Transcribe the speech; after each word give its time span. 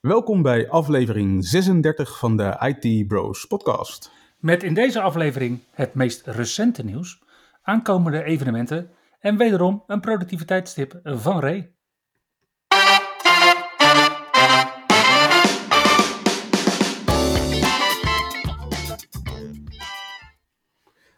Welkom 0.00 0.42
bij 0.42 0.68
aflevering 0.68 1.44
36 1.44 2.18
van 2.18 2.36
de 2.36 2.74
IT 2.82 3.08
Bros 3.08 3.44
podcast. 3.44 4.10
Met 4.38 4.62
in 4.62 4.74
deze 4.74 5.00
aflevering 5.00 5.60
het 5.70 5.94
meest 5.94 6.26
recente 6.26 6.84
nieuws, 6.84 7.22
aankomende 7.62 8.22
evenementen 8.22 8.90
en 9.18 9.36
wederom 9.36 9.82
een 9.86 10.00
productiviteitstip 10.00 11.00
van 11.02 11.40
Ray. 11.40 11.72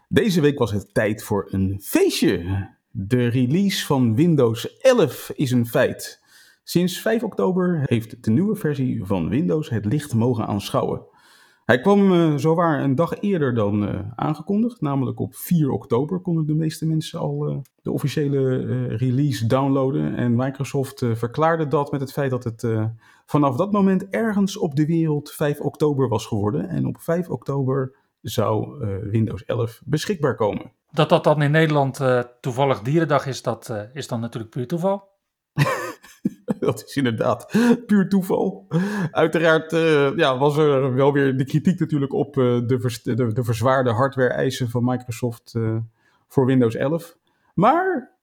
Deze 0.08 0.40
week 0.40 0.58
was 0.58 0.70
het 0.70 0.94
tijd 0.94 1.22
voor 1.22 1.48
een 1.50 1.80
feestje. 1.82 2.68
De 2.90 3.26
release 3.28 3.86
van 3.86 4.14
Windows 4.14 4.78
11 4.78 5.30
is 5.34 5.50
een 5.50 5.66
feit. 5.66 6.21
Sinds 6.64 7.00
5 7.00 7.22
oktober 7.22 7.82
heeft 7.84 8.24
de 8.24 8.30
nieuwe 8.30 8.56
versie 8.56 9.04
van 9.04 9.28
Windows 9.28 9.70
het 9.70 9.84
licht 9.84 10.14
mogen 10.14 10.46
aanschouwen. 10.46 11.06
Hij 11.64 11.80
kwam 11.80 12.12
uh, 12.12 12.36
zowaar 12.36 12.82
een 12.82 12.94
dag 12.94 13.20
eerder 13.20 13.54
dan 13.54 13.82
uh, 13.82 14.00
aangekondigd, 14.14 14.80
namelijk 14.80 15.20
op 15.20 15.34
4 15.34 15.70
oktober 15.70 16.20
konden 16.20 16.46
de 16.46 16.54
meeste 16.54 16.86
mensen 16.86 17.18
al 17.18 17.48
uh, 17.48 17.56
de 17.82 17.90
officiële 17.90 18.86
release 18.96 19.46
downloaden. 19.46 20.16
En 20.16 20.36
Microsoft 20.36 21.04
verklaarde 21.12 21.66
dat 21.68 21.90
met 21.92 22.00
het 22.00 22.12
feit 22.12 22.30
dat 22.30 22.44
het 22.44 22.66
vanaf 23.26 23.56
dat 23.56 23.72
moment 23.72 24.08
ergens 24.08 24.56
op 24.56 24.74
de 24.74 24.86
wereld 24.86 25.30
5 25.30 25.60
oktober 25.60 26.08
was 26.08 26.26
geworden. 26.26 26.68
En 26.68 26.86
op 26.86 27.00
5 27.00 27.28
oktober 27.28 27.96
zou 28.20 28.78
Windows 29.10 29.44
11 29.44 29.82
beschikbaar 29.84 30.34
komen. 30.34 30.72
Dat 30.90 31.08
dat 31.08 31.24
dan 31.24 31.42
in 31.42 31.50
Nederland 31.50 32.00
toevallig 32.40 32.80
Dierendag 32.80 33.26
is, 33.26 33.42
dat 33.42 33.88
is 33.92 34.08
dan 34.08 34.20
natuurlijk 34.20 34.52
puur 34.52 34.66
toeval. 34.66 35.11
dat 36.66 36.84
is 36.86 36.96
inderdaad 36.96 37.56
puur 37.86 38.08
toeval. 38.08 38.66
Uiteraard 39.10 39.72
uh, 39.72 40.16
ja, 40.16 40.38
was 40.38 40.56
er 40.56 40.94
wel 40.94 41.12
weer 41.12 41.36
de 41.36 41.44
kritiek 41.44 41.80
natuurlijk 41.80 42.12
op 42.12 42.36
uh, 42.36 42.44
de, 42.44 42.98
de, 43.02 43.32
de, 43.32 43.44
verzwaarde 43.44 43.90
hardware-eisen 43.90 44.68
van 44.68 44.84
Microsoft 44.84 45.54
uh, 45.56 45.76
voor 46.28 46.46
Windows 46.46 46.74
11. 46.74 47.16
Maar 47.54 48.16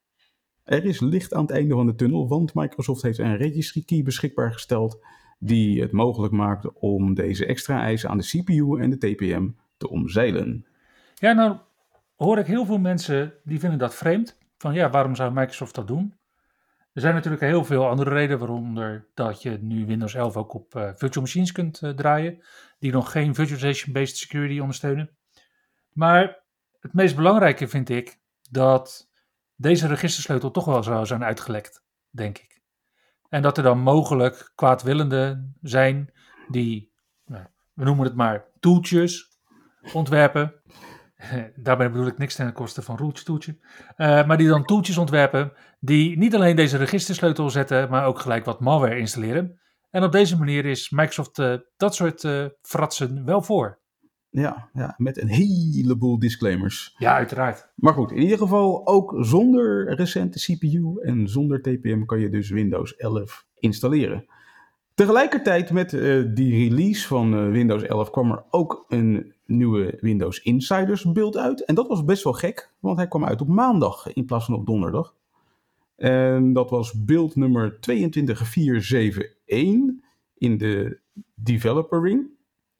er 0.63 0.85
is 0.85 0.99
licht 0.99 1.33
aan 1.33 1.41
het 1.41 1.51
einde 1.51 1.73
van 1.73 1.85
de 1.85 1.95
tunnel, 1.95 2.27
want 2.27 2.53
Microsoft 2.53 3.01
heeft 3.01 3.17
een 3.17 3.37
registry 3.37 3.83
key 3.85 4.03
beschikbaar 4.03 4.53
gesteld 4.53 4.99
die 5.39 5.81
het 5.81 5.91
mogelijk 5.91 6.33
maakt 6.33 6.73
om 6.73 7.13
deze 7.13 7.45
extra 7.45 7.81
eisen 7.81 8.09
aan 8.09 8.17
de 8.17 8.23
CPU 8.23 8.81
en 8.81 8.89
de 8.89 8.97
TPM 8.97 9.49
te 9.77 9.89
omzeilen. 9.89 10.65
Ja, 11.15 11.33
nou 11.33 11.57
hoor 12.15 12.37
ik 12.37 12.45
heel 12.45 12.65
veel 12.65 12.79
mensen 12.79 13.33
die 13.43 13.59
vinden 13.59 13.79
dat 13.79 13.95
vreemd. 13.95 14.37
Van 14.57 14.73
ja, 14.73 14.89
waarom 14.89 15.15
zou 15.15 15.33
Microsoft 15.33 15.75
dat 15.75 15.87
doen? 15.87 16.13
Er 16.99 17.05
zijn 17.05 17.17
natuurlijk 17.17 17.43
heel 17.43 17.65
veel 17.65 17.87
andere 17.87 18.09
redenen, 18.09 18.39
waaronder 18.39 19.07
dat 19.13 19.41
je 19.41 19.57
nu 19.61 19.85
Windows 19.85 20.13
11 20.13 20.37
ook 20.37 20.53
op 20.53 20.75
uh, 20.75 20.89
virtual 20.95 21.23
machines 21.23 21.51
kunt 21.51 21.81
uh, 21.81 21.89
draaien, 21.89 22.43
die 22.79 22.91
nog 22.91 23.11
geen 23.11 23.35
virtualization-based 23.35 24.17
security 24.17 24.59
ondersteunen. 24.59 25.09
Maar 25.93 26.43
het 26.79 26.93
meest 26.93 27.15
belangrijke 27.15 27.67
vind 27.67 27.89
ik 27.89 28.19
dat 28.49 29.09
deze 29.55 29.87
registersleutel 29.87 30.51
toch 30.51 30.65
wel 30.65 30.83
zou 30.83 31.05
zijn 31.05 31.23
uitgelekt, 31.23 31.83
denk 32.09 32.37
ik. 32.37 32.61
En 33.29 33.41
dat 33.41 33.57
er 33.57 33.63
dan 33.63 33.79
mogelijk 33.79 34.51
kwaadwillenden 34.55 35.57
zijn 35.61 36.13
die, 36.47 36.91
nou, 37.25 37.45
we 37.73 37.83
noemen 37.83 38.05
het 38.05 38.15
maar, 38.15 38.45
toeltjes 38.59 39.39
ontwerpen 39.93 40.53
Daarbij 41.55 41.91
bedoel 41.91 42.07
ik 42.07 42.17
niks 42.17 42.35
ten 42.35 42.53
koste 42.53 42.81
van 42.81 42.97
Roeltje 42.97 43.23
Toeltje. 43.23 43.57
Uh, 43.97 44.27
maar 44.27 44.37
die 44.37 44.47
dan 44.47 44.65
toeltjes 44.65 44.97
ontwerpen 44.97 45.51
die 45.79 46.17
niet 46.17 46.35
alleen 46.35 46.55
deze 46.55 46.77
registersleutel 46.77 47.49
zetten, 47.49 47.89
maar 47.89 48.05
ook 48.05 48.19
gelijk 48.19 48.45
wat 48.45 48.59
malware 48.59 48.99
installeren. 48.99 49.59
En 49.89 50.03
op 50.03 50.11
deze 50.11 50.37
manier 50.37 50.65
is 50.65 50.89
Microsoft 50.89 51.37
uh, 51.37 51.53
dat 51.77 51.95
soort 51.95 52.23
uh, 52.23 52.45
fratsen 52.61 53.25
wel 53.25 53.41
voor. 53.41 53.79
Ja, 54.29 54.69
ja, 54.73 54.93
met 54.97 55.21
een 55.21 55.27
heleboel 55.27 56.19
disclaimers. 56.19 56.95
Ja, 56.97 57.15
uiteraard. 57.15 57.71
Maar 57.75 57.93
goed, 57.93 58.11
in 58.11 58.21
ieder 58.21 58.37
geval 58.37 58.87
ook 58.87 59.15
zonder 59.19 59.95
recente 59.95 60.39
CPU 60.39 60.99
en 61.01 61.27
zonder 61.27 61.61
TPM 61.61 62.05
kan 62.05 62.19
je 62.19 62.29
dus 62.29 62.49
Windows 62.49 62.95
11 62.95 63.45
installeren. 63.53 64.25
Tegelijkertijd 64.93 65.71
met 65.71 65.93
uh, 65.93 66.25
die 66.33 66.69
release 66.69 67.07
van 67.07 67.51
Windows 67.51 67.83
11 67.83 68.09
kwam 68.09 68.31
er 68.31 68.43
ook 68.49 68.85
een 68.87 69.33
nieuwe 69.49 69.97
Windows 70.01 70.41
Insiders 70.41 71.11
beeld 71.11 71.37
uit. 71.37 71.65
En 71.65 71.75
dat 71.75 71.87
was 71.87 72.05
best 72.05 72.23
wel 72.23 72.33
gek, 72.33 72.71
want 72.79 72.97
hij 72.97 73.07
kwam 73.07 73.25
uit 73.25 73.41
op 73.41 73.47
maandag 73.47 74.13
in 74.13 74.25
plaats 74.25 74.45
van 74.45 74.53
op 74.53 74.65
donderdag. 74.65 75.15
En 75.95 76.53
dat 76.53 76.69
was 76.69 77.05
beeld 77.05 77.35
nummer 77.35 77.79
22471 77.79 80.07
in 80.37 80.57
de 80.57 80.99
developer 81.35 82.01
ring 82.01 82.27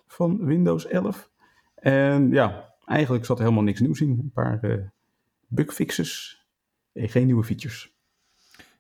van 0.08 0.46
Windows 0.46 0.88
11. 0.88 1.30
En 1.76 2.32
ja, 2.32 2.74
eigenlijk 2.86 3.26
zat 3.26 3.38
er 3.38 3.44
helemaal 3.44 3.64
niks 3.64 3.80
nieuws 3.80 4.02
in. 4.02 4.10
Een 4.10 4.32
paar 4.34 4.60
uh, 4.62 4.76
bugfixes 5.48 6.44
en 6.94 7.10
geen 7.10 7.26
nieuwe 7.26 7.44
features. 7.44 7.94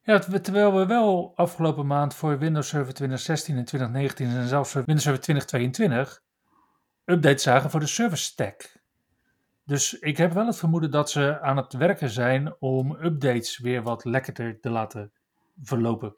Ja, 0.02 0.20
terwijl 0.20 0.76
we 0.76 0.86
wel 0.86 1.34
afgelopen 1.36 1.88
maand 1.88 2.14
voor 2.14 2.40
Windows 2.40 2.68
Server 2.68 2.94
2016 2.94 3.58
en 3.58 3.66
2019 3.66 4.28
en 4.28 4.48
zelfs 4.48 4.72
voor 4.72 4.84
Windows 4.86 5.04
Server 5.04 5.22
2022 5.22 6.22
updates 7.09 7.44
zagen 7.44 7.70
voor 7.70 7.80
de 7.80 7.88
service 7.88 8.24
stack. 8.24 8.78
Dus 9.66 10.00
ik 10.00 10.18
heb 10.18 10.34
wel 10.34 10.46
het 10.46 10.58
vermoeden 10.58 10.92
dat 10.92 11.09
ze 11.09 11.42
aan 11.42 11.58
het 11.58 11.74
werken 11.74 12.09
zijn 12.09 12.56
om 12.59 12.97
updates 13.02 13.58
weer 13.58 13.84
wat 13.84 14.06
lekkerder 14.06 14.59
te 14.59 14.70
laten 14.70 15.12
verlopen. 15.62 16.14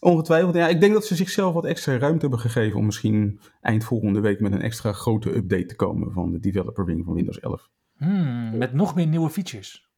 Ongetwijfeld, 0.00 0.54
ja. 0.54 0.68
Ik 0.68 0.80
denk 0.80 0.92
dat 0.92 1.06
ze 1.06 1.14
zichzelf 1.14 1.54
wat 1.54 1.64
extra 1.64 1.98
ruimte 1.98 2.20
hebben 2.20 2.38
gegeven 2.38 2.78
om 2.78 2.84
misschien 2.84 3.40
eind 3.60 3.84
volgende 3.84 4.20
week 4.20 4.40
met 4.40 4.52
een 4.52 4.62
extra 4.62 4.92
grote 4.92 5.36
update 5.36 5.66
te 5.66 5.76
komen 5.76 6.12
van 6.12 6.30
de 6.30 6.38
developer 6.38 6.84
wing 6.84 7.04
van 7.04 7.14
Windows 7.14 7.40
11. 7.40 7.68
Hmm, 7.96 8.58
met 8.58 8.72
nog 8.72 8.94
meer 8.94 9.06
nieuwe 9.06 9.30
features. 9.30 9.88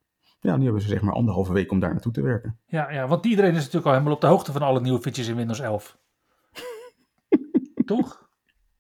Ja, 0.40 0.56
nu 0.56 0.64
hebben 0.64 0.82
ze 0.82 0.88
zeg 0.88 1.02
maar 1.02 1.14
anderhalve 1.14 1.52
week 1.52 1.70
om 1.70 1.80
daar 1.80 1.92
naartoe 1.92 2.12
te 2.12 2.22
werken. 2.22 2.58
Ja, 2.66 2.90
ja, 2.90 3.06
want 3.06 3.26
iedereen 3.26 3.50
is 3.50 3.56
natuurlijk 3.56 3.86
al 3.86 3.92
helemaal 3.92 4.14
op 4.14 4.20
de 4.20 4.26
hoogte 4.26 4.52
van 4.52 4.62
alle 4.62 4.80
nieuwe 4.80 5.00
features 5.00 5.28
in 5.28 5.36
Windows 5.36 5.60
11. 5.60 5.98
Toch? 7.84 8.21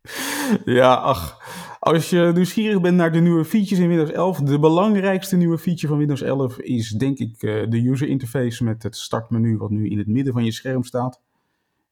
Ja, 0.64 0.94
ach. 0.94 1.40
Als 1.78 2.10
je 2.10 2.30
nieuwsgierig 2.34 2.80
bent 2.80 2.96
naar 2.96 3.12
de 3.12 3.20
nieuwe 3.20 3.44
features 3.44 3.78
in 3.78 3.88
Windows 3.88 4.10
11, 4.10 4.38
de 4.38 4.58
belangrijkste 4.58 5.36
nieuwe 5.36 5.58
feature 5.58 5.88
van 5.88 5.98
Windows 5.98 6.22
11 6.22 6.58
is 6.58 6.90
denk 6.90 7.18
ik 7.18 7.42
uh, 7.42 7.70
de 7.70 7.88
user 7.88 8.08
interface 8.08 8.64
met 8.64 8.82
het 8.82 8.96
startmenu 8.96 9.56
wat 9.56 9.70
nu 9.70 9.88
in 9.88 9.98
het 9.98 10.06
midden 10.06 10.32
van 10.32 10.44
je 10.44 10.52
scherm 10.52 10.84
staat. 10.84 11.20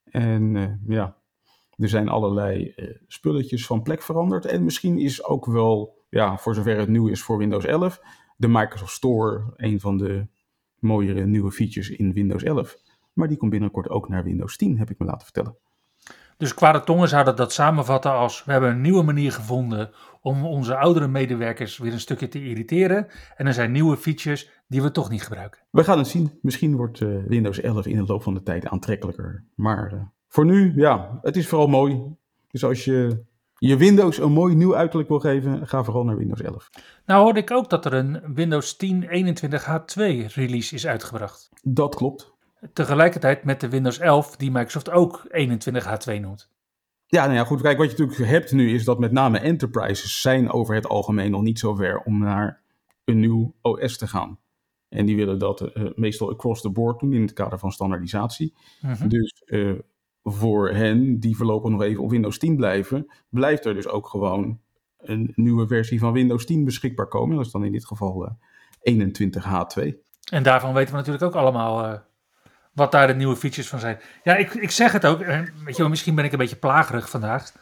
En 0.05 0.55
uh, 0.55 0.71
ja, 0.87 1.17
er 1.77 1.89
zijn 1.89 2.09
allerlei 2.09 2.73
uh, 2.77 2.91
spulletjes 3.07 3.67
van 3.67 3.83
plek 3.83 4.03
veranderd. 4.03 4.47
En 4.47 4.65
misschien 4.65 4.99
is 4.99 5.25
ook 5.25 5.47
wel, 5.47 6.05
ja, 6.09 6.39
voor 6.39 6.55
zover 6.55 6.79
het 6.79 6.89
nieuw 6.89 7.09
is 7.09 7.23
voor 7.23 7.39
Windows 7.39 7.65
11, 7.65 8.01
de 8.37 8.49
Microsoft 8.49 8.93
Store 8.93 9.53
een 9.57 9.81
van 9.81 9.99
de 9.99 10.27
mooiere 10.79 11.27
nieuwe 11.27 11.51
features 11.53 11.91
in 11.91 12.13
Windows 12.13 12.43
11. 12.43 12.77
Maar 13.13 13.29
die 13.29 13.37
komt 13.37 13.51
binnenkort 13.51 13.89
ook 13.89 14.09
naar 14.09 14.25
Windows 14.25 14.57
10, 14.57 14.79
heb 14.79 14.91
ik 14.91 14.99
me 14.99 15.07
laten 15.07 15.25
vertellen. 15.25 15.57
Dus 16.41 16.55
kwade 16.55 16.81
tongen 16.81 17.09
zouden 17.09 17.37
dat 17.37 17.53
samenvatten 17.53 18.13
als 18.13 18.45
we 18.45 18.53
hebben 18.53 18.71
een 18.71 18.81
nieuwe 18.81 19.03
manier 19.03 19.33
gevonden 19.33 19.91
om 20.21 20.45
onze 20.47 20.77
oudere 20.77 21.09
medewerkers 21.09 21.79
weer 21.79 21.93
een 21.93 22.01
stukje 22.01 22.29
te 22.29 22.45
irriteren. 22.45 23.07
En 23.37 23.47
er 23.47 23.53
zijn 23.53 23.73
nieuwe 23.73 23.97
features 23.97 24.51
die 24.69 24.83
we 24.83 24.91
toch 24.91 25.11
niet 25.11 25.23
gebruiken. 25.23 25.61
We 25.71 25.85
gaan 25.85 25.99
het 25.99 26.07
zien. 26.07 26.39
Misschien 26.43 26.77
wordt 26.77 27.01
uh, 27.01 27.25
Windows 27.27 27.61
11 27.61 27.87
in 27.87 27.97
de 27.97 28.05
loop 28.07 28.23
van 28.23 28.35
de 28.35 28.43
tijd 28.43 28.67
aantrekkelijker. 28.67 29.45
Maar 29.55 29.93
uh, 29.95 30.01
voor 30.29 30.45
nu, 30.45 30.73
ja, 30.77 31.19
het 31.23 31.37
is 31.37 31.49
vooral 31.49 31.69
mooi. 31.69 32.03
Dus 32.51 32.65
als 32.65 32.85
je 32.85 33.25
je 33.55 33.77
Windows 33.77 34.19
een 34.19 34.33
mooi 34.33 34.55
nieuw 34.55 34.77
uiterlijk 34.77 35.09
wil 35.09 35.21
geven, 35.21 35.69
ga 35.69 35.85
vooral 35.85 36.05
naar 36.05 36.17
Windows 36.17 36.43
11. 36.43 36.71
Nou 37.07 37.23
hoorde 37.23 37.41
ik 37.41 37.51
ook 37.51 37.71
dat 37.71 37.85
er 37.85 37.95
een 37.95 38.35
Windows 38.35 38.77
10 38.77 39.05
21H2 39.05 40.03
release 40.35 40.75
is 40.75 40.87
uitgebracht. 40.87 41.49
Dat 41.63 41.95
klopt. 41.95 42.30
Tegelijkertijd 42.73 43.45
met 43.45 43.61
de 43.61 43.69
Windows 43.69 43.99
11, 43.99 44.37
die 44.37 44.51
Microsoft 44.51 44.91
ook 44.91 45.27
21H2 45.29 46.21
noemt. 46.21 46.51
Ja, 47.07 47.25
nou 47.25 47.37
ja, 47.37 47.45
goed. 47.45 47.61
Kijk, 47.61 47.79
wat 47.79 47.91
je 47.91 47.99
natuurlijk 47.99 48.31
hebt 48.31 48.53
nu 48.53 48.75
is 48.75 48.85
dat 48.85 48.99
met 48.99 49.13
name 49.13 49.39
enterprises 49.39 50.21
zijn 50.21 50.51
over 50.51 50.75
het 50.75 50.89
algemeen 50.89 51.31
nog 51.31 51.43
niet 51.43 51.59
zo 51.59 51.75
ver 51.75 51.99
om 51.99 52.19
naar 52.19 52.63
een 53.05 53.21
nieuw 53.21 53.55
OS 53.63 53.99
te 53.99 54.07
gaan. 54.07 54.39
En 54.89 55.07
die 55.07 55.17
willen 55.17 55.39
dat 55.39 55.61
uh, 55.61 55.91
meestal 55.95 56.31
across 56.31 56.61
the 56.63 56.71
board 56.71 57.01
doen 57.01 57.13
in 57.13 57.23
het 57.23 57.33
kader 57.33 57.59
van 57.59 57.73
standaardisatie. 57.73 58.55
-hmm. 58.81 59.09
Dus 59.09 59.43
uh, 59.47 59.79
voor 60.23 60.71
hen 60.71 61.21
die 61.21 61.37
voorlopig 61.37 61.71
nog 61.71 61.83
even 61.83 62.03
op 62.03 62.11
Windows 62.11 62.39
10 62.39 62.57
blijven, 62.57 63.13
blijft 63.29 63.65
er 63.65 63.75
dus 63.75 63.89
ook 63.89 64.09
gewoon 64.09 64.61
een 64.99 65.33
nieuwe 65.35 65.67
versie 65.67 65.99
van 65.99 66.13
Windows 66.13 66.47
10 66.47 66.65
beschikbaar 66.65 67.09
komen. 67.09 67.37
Dat 67.37 67.47
is 67.47 67.53
dan 67.53 67.65
in 67.65 67.73
dit 67.73 67.87
geval 67.87 68.37
21H2. 68.91 69.83
En 70.31 70.43
daarvan 70.43 70.75
weten 70.75 70.91
we 70.91 70.97
natuurlijk 70.97 71.25
ook 71.25 71.35
allemaal 71.35 72.03
wat 72.73 72.93
daar 72.93 73.07
de 73.07 73.15
nieuwe 73.15 73.37
features 73.37 73.69
van 73.69 73.79
zijn. 73.79 74.01
Ja, 74.23 74.37
ik, 74.37 74.55
ik 74.55 74.71
zeg 74.71 74.93
het 74.93 75.07
ook. 75.07 75.25
Weet 75.65 75.77
je, 75.77 75.89
misschien 75.89 76.15
ben 76.15 76.25
ik 76.25 76.33
een 76.33 76.39
beetje 76.39 76.57
plagerig 76.57 77.11
vandaag. 77.11 77.53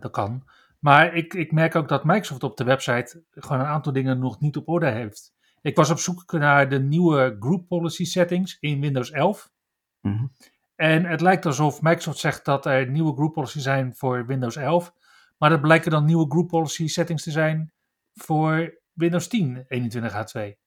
dat 0.00 0.10
kan. 0.10 0.44
Maar 0.78 1.14
ik, 1.14 1.34
ik 1.34 1.52
merk 1.52 1.74
ook 1.74 1.88
dat 1.88 2.04
Microsoft 2.04 2.42
op 2.42 2.56
de 2.56 2.64
website 2.64 3.22
gewoon 3.30 3.60
een 3.60 3.66
aantal 3.66 3.92
dingen 3.92 4.18
nog 4.18 4.40
niet 4.40 4.56
op 4.56 4.68
orde 4.68 4.90
heeft. 4.90 5.32
Ik 5.62 5.76
was 5.76 5.90
op 5.90 5.98
zoek 5.98 6.32
naar 6.32 6.68
de 6.68 6.80
nieuwe 6.80 7.36
group 7.40 7.68
policy 7.68 8.04
settings 8.04 8.56
in 8.60 8.80
Windows 8.80 9.10
11. 9.10 9.50
Mhm. 10.00 10.26
En 10.76 11.04
het 11.04 11.20
lijkt 11.20 11.46
alsof 11.46 11.82
Microsoft 11.82 12.18
zegt 12.18 12.44
dat 12.44 12.66
er 12.66 12.90
nieuwe 12.90 13.14
group 13.14 13.32
policies 13.32 13.62
zijn 13.62 13.94
voor 13.94 14.26
Windows 14.26 14.56
11. 14.56 14.94
Maar 15.38 15.50
dat 15.50 15.60
blijken 15.60 15.90
dan 15.90 16.04
nieuwe 16.04 16.30
group 16.30 16.48
policy 16.48 16.88
settings 16.88 17.22
te 17.22 17.30
zijn 17.30 17.72
voor 18.14 18.80
Windows 18.92 19.28
10 19.28 19.66
21H2. 19.68 20.59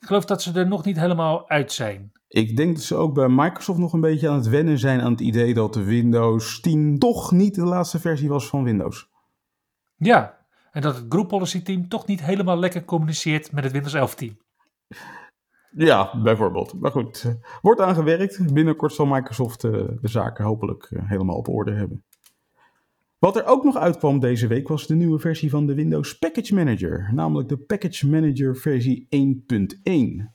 Ik 0.00 0.06
geloof 0.06 0.24
dat 0.24 0.42
ze 0.42 0.52
er 0.52 0.66
nog 0.66 0.84
niet 0.84 0.98
helemaal 0.98 1.48
uit 1.48 1.72
zijn. 1.72 2.12
Ik 2.28 2.56
denk 2.56 2.74
dat 2.74 2.84
ze 2.84 2.94
ook 2.94 3.14
bij 3.14 3.28
Microsoft 3.28 3.78
nog 3.78 3.92
een 3.92 4.00
beetje 4.00 4.28
aan 4.28 4.36
het 4.36 4.48
wennen 4.48 4.78
zijn 4.78 5.00
aan 5.00 5.10
het 5.10 5.20
idee 5.20 5.54
dat 5.54 5.74
de 5.74 5.84
Windows 5.84 6.60
10 6.60 6.98
toch 6.98 7.32
niet 7.32 7.54
de 7.54 7.64
laatste 7.64 7.98
versie 7.98 8.28
was 8.28 8.48
van 8.48 8.64
Windows. 8.64 9.08
Ja, 9.96 10.46
en 10.70 10.82
dat 10.82 10.96
het 10.96 11.04
group 11.08 11.28
policy 11.28 11.62
team 11.62 11.88
toch 11.88 12.06
niet 12.06 12.22
helemaal 12.22 12.58
lekker 12.58 12.84
communiceert 12.84 13.52
met 13.52 13.64
het 13.64 13.72
Windows 13.72 13.94
11 13.94 14.14
team. 14.14 14.36
Ja, 15.70 16.20
bijvoorbeeld. 16.22 16.80
Maar 16.80 16.90
goed, 16.90 17.24
eh, 17.24 17.32
wordt 17.60 17.80
aangewerkt. 17.80 18.52
Binnenkort 18.52 18.92
zal 18.92 19.06
Microsoft 19.06 19.64
uh, 19.64 19.72
de 19.72 20.08
zaken 20.08 20.44
hopelijk 20.44 20.88
uh, 20.90 21.08
helemaal 21.08 21.36
op 21.36 21.48
orde 21.48 21.72
hebben. 21.72 22.04
Wat 23.26 23.36
er 23.36 23.46
ook 23.46 23.64
nog 23.64 23.76
uitkwam 23.76 24.18
deze 24.20 24.46
week 24.46 24.68
was 24.68 24.86
de 24.86 24.94
nieuwe 24.94 25.18
versie 25.18 25.50
van 25.50 25.66
de 25.66 25.74
Windows 25.74 26.18
Package 26.18 26.54
Manager, 26.54 27.10
namelijk 27.12 27.48
de 27.48 27.56
Package 27.56 28.08
Manager 28.08 28.56
versie 28.56 29.06
1.1. 29.90 30.34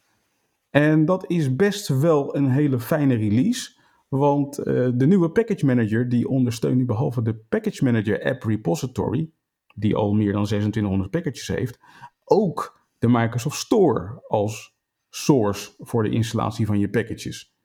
En 0.70 1.06
dat 1.06 1.30
is 1.30 1.56
best 1.56 1.88
wel 1.88 2.36
een 2.36 2.50
hele 2.50 2.80
fijne 2.80 3.14
release, 3.16 3.80
want 4.10 4.56
de 4.66 5.06
nieuwe 5.08 5.30
Package 5.30 5.66
Manager 5.66 6.10
die 6.10 6.28
ondersteunt 6.28 6.78
nu 6.78 6.86
behalve 6.86 7.22
de 7.22 7.36
Package 7.36 7.84
Manager 7.84 8.24
App 8.24 8.44
Repository, 8.44 9.32
die 9.76 9.96
al 9.96 10.14
meer 10.14 10.34
dan 10.34 10.46
2600 10.46 11.12
packages 11.12 11.48
heeft, 11.48 11.80
ook 12.24 12.80
de 13.00 13.08
Microsoft 13.08 13.58
Store 13.58 14.24
als 14.28 14.78
source 15.10 15.72
voor 15.78 16.04
de 16.04 16.10
installatie 16.10 16.66
van 16.66 16.80
je 16.80 16.90
packages. 16.90 17.56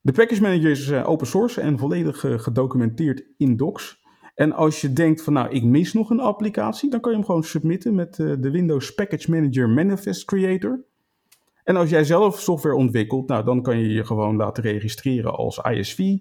De 0.00 0.12
Package 0.12 0.40
Manager 0.42 0.70
is 0.70 0.88
eh, 0.88 1.08
open 1.08 1.26
source 1.26 1.60
en 1.60 1.78
volledig 1.78 2.24
eh, 2.24 2.38
gedocumenteerd 2.38 3.24
in 3.36 3.56
Docs. 3.56 3.97
En 4.38 4.52
als 4.52 4.80
je 4.80 4.92
denkt 4.92 5.22
van 5.22 5.32
nou, 5.32 5.50
ik 5.50 5.64
mis 5.64 5.92
nog 5.92 6.10
een 6.10 6.20
applicatie, 6.20 6.90
dan 6.90 7.00
kan 7.00 7.10
je 7.10 7.16
hem 7.16 7.26
gewoon 7.26 7.42
submitten 7.42 7.94
met 7.94 8.18
eh, 8.18 8.32
de 8.38 8.50
Windows 8.50 8.94
Package 8.94 9.30
Manager 9.30 9.68
Manifest 9.68 10.24
Creator. 10.24 10.80
En 11.64 11.76
als 11.76 11.90
jij 11.90 12.04
zelf 12.04 12.40
software 12.40 12.74
ontwikkelt, 12.74 13.28
nou, 13.28 13.44
dan 13.44 13.62
kan 13.62 13.78
je 13.78 13.88
je 13.88 14.04
gewoon 14.04 14.36
laten 14.36 14.62
registreren 14.62 15.34
als 15.34 15.58
ISV. 15.58 16.16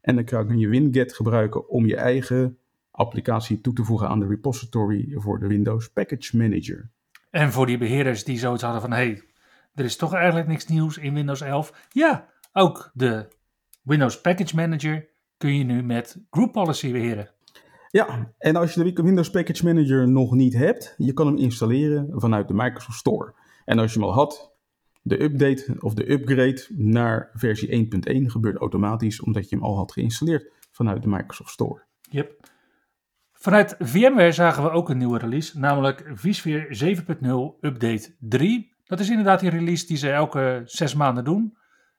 En 0.00 0.14
dan 0.14 0.24
kan 0.24 0.58
je 0.58 0.68
Winget 0.68 1.14
gebruiken 1.14 1.68
om 1.68 1.86
je 1.86 1.96
eigen 1.96 2.58
applicatie 2.90 3.60
toe 3.60 3.72
te 3.72 3.84
voegen 3.84 4.08
aan 4.08 4.20
de 4.20 4.26
repository 4.26 5.12
voor 5.14 5.40
de 5.40 5.46
Windows 5.46 5.90
Package 5.92 6.36
Manager. 6.36 6.90
En 7.30 7.52
voor 7.52 7.66
die 7.66 7.78
beheerders 7.78 8.24
die 8.24 8.38
zoiets 8.38 8.62
hadden 8.62 8.80
van, 8.80 8.92
hey, 8.92 9.22
er 9.74 9.84
is 9.84 9.96
toch 9.96 10.14
eigenlijk 10.14 10.48
niks 10.48 10.66
nieuws 10.66 10.98
in 10.98 11.14
Windows 11.14 11.40
11. 11.40 11.88
Ja, 11.92 12.28
ook 12.52 12.90
de 12.94 13.28
Windows 13.82 14.20
Package 14.20 14.56
Manager 14.56 15.08
kun 15.36 15.58
je 15.58 15.64
nu 15.64 15.82
met 15.82 16.18
Group 16.30 16.52
Policy 16.52 16.92
beheren. 16.92 17.34
Ja, 17.90 18.32
en 18.38 18.56
als 18.56 18.74
je 18.74 18.92
de 18.92 19.02
Windows 19.02 19.30
Package 19.30 19.64
Manager 19.64 20.08
nog 20.08 20.32
niet 20.32 20.54
hebt, 20.54 20.94
je 20.96 21.12
kan 21.12 21.26
hem 21.26 21.36
installeren 21.36 22.08
vanuit 22.14 22.48
de 22.48 22.54
Microsoft 22.54 22.98
Store. 22.98 23.34
En 23.64 23.78
als 23.78 23.92
je 23.92 23.98
hem 23.98 24.08
al 24.08 24.14
had, 24.14 24.54
de 25.02 25.22
update 25.22 25.76
of 25.78 25.94
de 25.94 26.10
upgrade 26.10 26.66
naar 26.68 27.30
versie 27.32 27.88
1.1 27.92 28.24
gebeurt 28.26 28.56
automatisch 28.56 29.20
omdat 29.20 29.48
je 29.48 29.56
hem 29.56 29.64
al 29.64 29.76
had 29.76 29.92
geïnstalleerd 29.92 30.50
vanuit 30.70 31.02
de 31.02 31.08
Microsoft 31.08 31.50
Store. 31.50 31.82
Yep. 32.00 32.48
Vanuit 33.32 33.76
VMware 33.78 34.32
zagen 34.32 34.62
we 34.62 34.70
ook 34.70 34.88
een 34.88 34.98
nieuwe 34.98 35.18
release, 35.18 35.58
namelijk 35.58 36.10
vSphere 36.14 36.96
7.0 37.56 37.60
Update 37.60 38.14
3. 38.18 38.74
Dat 38.84 39.00
is 39.00 39.10
inderdaad 39.10 39.40
die 39.40 39.50
release 39.50 39.86
die 39.86 39.96
ze 39.96 40.10
elke 40.10 40.62
zes 40.64 40.94
maanden 40.94 41.24
doen. 41.24 41.56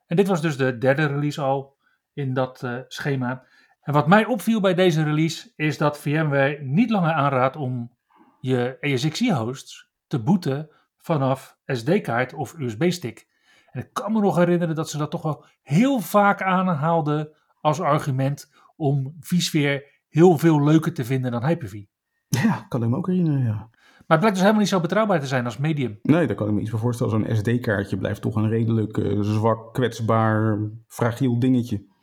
En 0.08 0.16
dit 0.16 0.28
was 0.28 0.42
dus 0.42 0.58
de 0.58 0.78
derde 0.78 1.06
release 1.06 1.42
al 1.42 1.76
in 2.14 2.34
dat 2.34 2.62
uh, 2.64 2.80
schema. 2.88 3.46
En 3.88 3.94
wat 3.94 4.08
mij 4.08 4.26
opviel 4.26 4.60
bij 4.60 4.74
deze 4.74 5.04
release 5.04 5.54
is 5.56 5.78
dat 5.78 6.00
VMware 6.00 6.60
niet 6.62 6.90
langer 6.90 7.12
aanraadt 7.12 7.56
om 7.56 7.98
je 8.40 8.78
ESXi-hosts 8.80 9.90
te 10.08 10.20
booten 10.20 10.70
vanaf 10.98 11.58
SD-kaart 11.66 12.34
of 12.34 12.54
USB-stick. 12.58 13.28
En 13.72 13.82
ik 13.82 13.90
kan 13.94 14.14
me 14.14 14.20
nog 14.20 14.36
herinneren 14.36 14.76
dat 14.76 14.90
ze 14.90 14.98
dat 14.98 15.12
toch 15.12 15.22
wel 15.22 15.46
heel 15.62 16.00
vaak 16.00 16.42
aanhaalden 16.42 17.30
als 17.62 17.82
argument 17.82 18.52
om 18.76 19.16
vSphere 19.20 19.92
heel 20.08 20.38
veel 20.38 20.64
leuker 20.64 20.94
te 20.94 21.06
vinden 21.06 21.32
dan 21.32 21.46
Hyper-V. 21.46 21.84
Ja, 22.28 22.66
kan 22.70 22.84
ik 22.84 22.90
me 22.90 22.96
ook 22.96 23.08
herinneren, 23.08 23.44
ja. 23.44 23.70
Maar 24.08 24.18
het 24.18 24.20
blijkt 24.20 24.36
dus 24.36 24.40
helemaal 24.40 24.62
niet 24.62 24.70
zo 24.70 24.80
betrouwbaar 24.80 25.20
te 25.20 25.28
zijn 25.28 25.46
als 25.46 25.58
medium. 25.58 26.00
Nee, 26.02 26.28
daar 26.28 26.36
kan 26.36 26.48
ik 26.48 26.54
me 26.54 26.62
iets 26.62 26.70
voor 26.70 26.80
voorstellen. 26.80 27.12
Zo'n 27.12 27.36
SD-kaartje 27.36 27.98
blijft 27.98 28.22
toch 28.22 28.36
een 28.36 28.50
redelijk 28.50 28.98
uh, 28.98 29.22
zwak, 29.22 29.74
kwetsbaar, 29.74 30.60
fragiel 30.88 31.40
dingetje. 31.40 31.96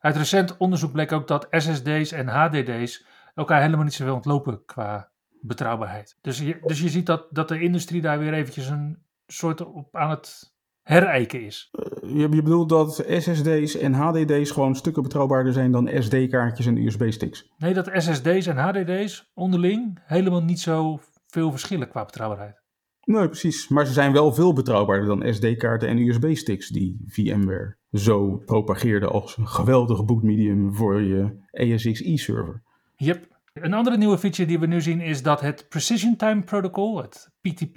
Uit 0.00 0.16
recent 0.16 0.56
onderzoek 0.56 0.92
bleek 0.92 1.12
ook 1.12 1.28
dat 1.28 1.46
SSD's 1.50 2.12
en 2.12 2.28
HDD's 2.28 3.04
elkaar 3.34 3.60
helemaal 3.60 3.84
niet 3.84 3.94
zoveel 3.94 4.14
ontlopen 4.14 4.64
qua 4.64 5.10
betrouwbaarheid. 5.40 6.18
Dus 6.20 6.38
je, 6.38 6.58
dus 6.62 6.80
je 6.80 6.88
ziet 6.88 7.06
dat, 7.06 7.26
dat 7.30 7.48
de 7.48 7.60
industrie 7.60 8.00
daar 8.00 8.18
weer 8.18 8.32
eventjes 8.32 8.68
een 8.68 8.98
soort 9.26 9.64
op 9.64 9.96
aan 9.96 10.10
het 10.10 10.54
herijken 10.82 11.44
is. 11.44 11.70
Uh, 11.72 12.14
je, 12.14 12.20
je 12.20 12.42
bedoelt 12.42 12.68
dat 12.68 13.04
SSD's 13.08 13.76
en 13.76 13.94
HDD's 13.94 14.50
gewoon 14.50 14.76
stukken 14.76 15.02
betrouwbaarder 15.02 15.52
zijn 15.52 15.72
dan 15.72 15.90
SD-kaartjes 16.02 16.66
en 16.66 16.76
USB-sticks? 16.76 17.52
Nee, 17.58 17.74
dat 17.74 17.90
SSD's 17.92 18.46
en 18.46 18.56
HDD's 18.56 19.30
onderling 19.34 20.00
helemaal 20.04 20.42
niet 20.42 20.60
zo 20.60 21.00
veel 21.26 21.50
verschillen 21.50 21.88
qua 21.88 22.04
betrouwbaarheid. 22.04 22.62
Nee, 23.04 23.26
precies. 23.26 23.68
Maar 23.68 23.86
ze 23.86 23.92
zijn 23.92 24.12
wel 24.12 24.32
veel 24.32 24.52
betrouwbaarder 24.52 25.08
dan 25.08 25.34
SD-kaarten 25.34 25.88
en 25.88 25.98
USB-sticks 25.98 26.68
die 26.68 27.04
VMware 27.06 27.78
zo 27.92 28.36
propageerde 28.36 29.06
als 29.06 29.36
een 29.36 29.48
geweldige 29.48 30.04
bootmedium 30.04 30.74
voor 30.74 31.00
je 31.02 31.38
ESXi-server. 31.50 32.62
Yep. 32.96 33.38
Een 33.52 33.74
andere 33.74 33.96
nieuwe 33.96 34.18
feature 34.18 34.48
die 34.48 34.58
we 34.58 34.66
nu 34.66 34.80
zien 34.80 35.00
is 35.00 35.22
dat 35.22 35.40
het 35.40 35.68
Precision 35.68 36.16
Time 36.16 36.42
Protocol, 36.42 37.02
het 37.02 37.30
PTP, 37.40 37.76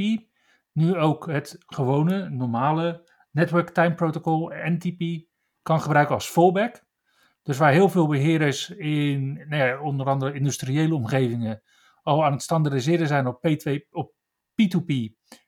nu 0.72 0.96
ook 0.96 1.28
het 1.28 1.56
gewone, 1.66 2.30
normale 2.30 3.10
Network 3.32 3.70
Time 3.70 3.96
Protocol, 3.96 4.52
NTP, 4.54 5.26
kan 5.62 5.82
gebruiken 5.82 6.16
als 6.16 6.26
fallback. 6.26 6.84
Dus 7.44 7.58
waar 7.58 7.72
heel 7.72 7.90
veel 7.90 8.08
beheerders 8.08 8.70
in 8.70 9.34
nou 9.34 9.64
ja, 9.64 9.82
onder 9.82 10.06
andere 10.06 10.34
industriële 10.34 10.96
omgevingen 10.96 11.62
al 12.02 12.26
aan 12.26 12.32
het 12.32 12.42
standaardiseren 12.42 13.08
zijn 13.08 13.28
op, 13.28 13.48
P2, 13.48 13.90
op 13.90 14.14
P2P, 14.52 14.94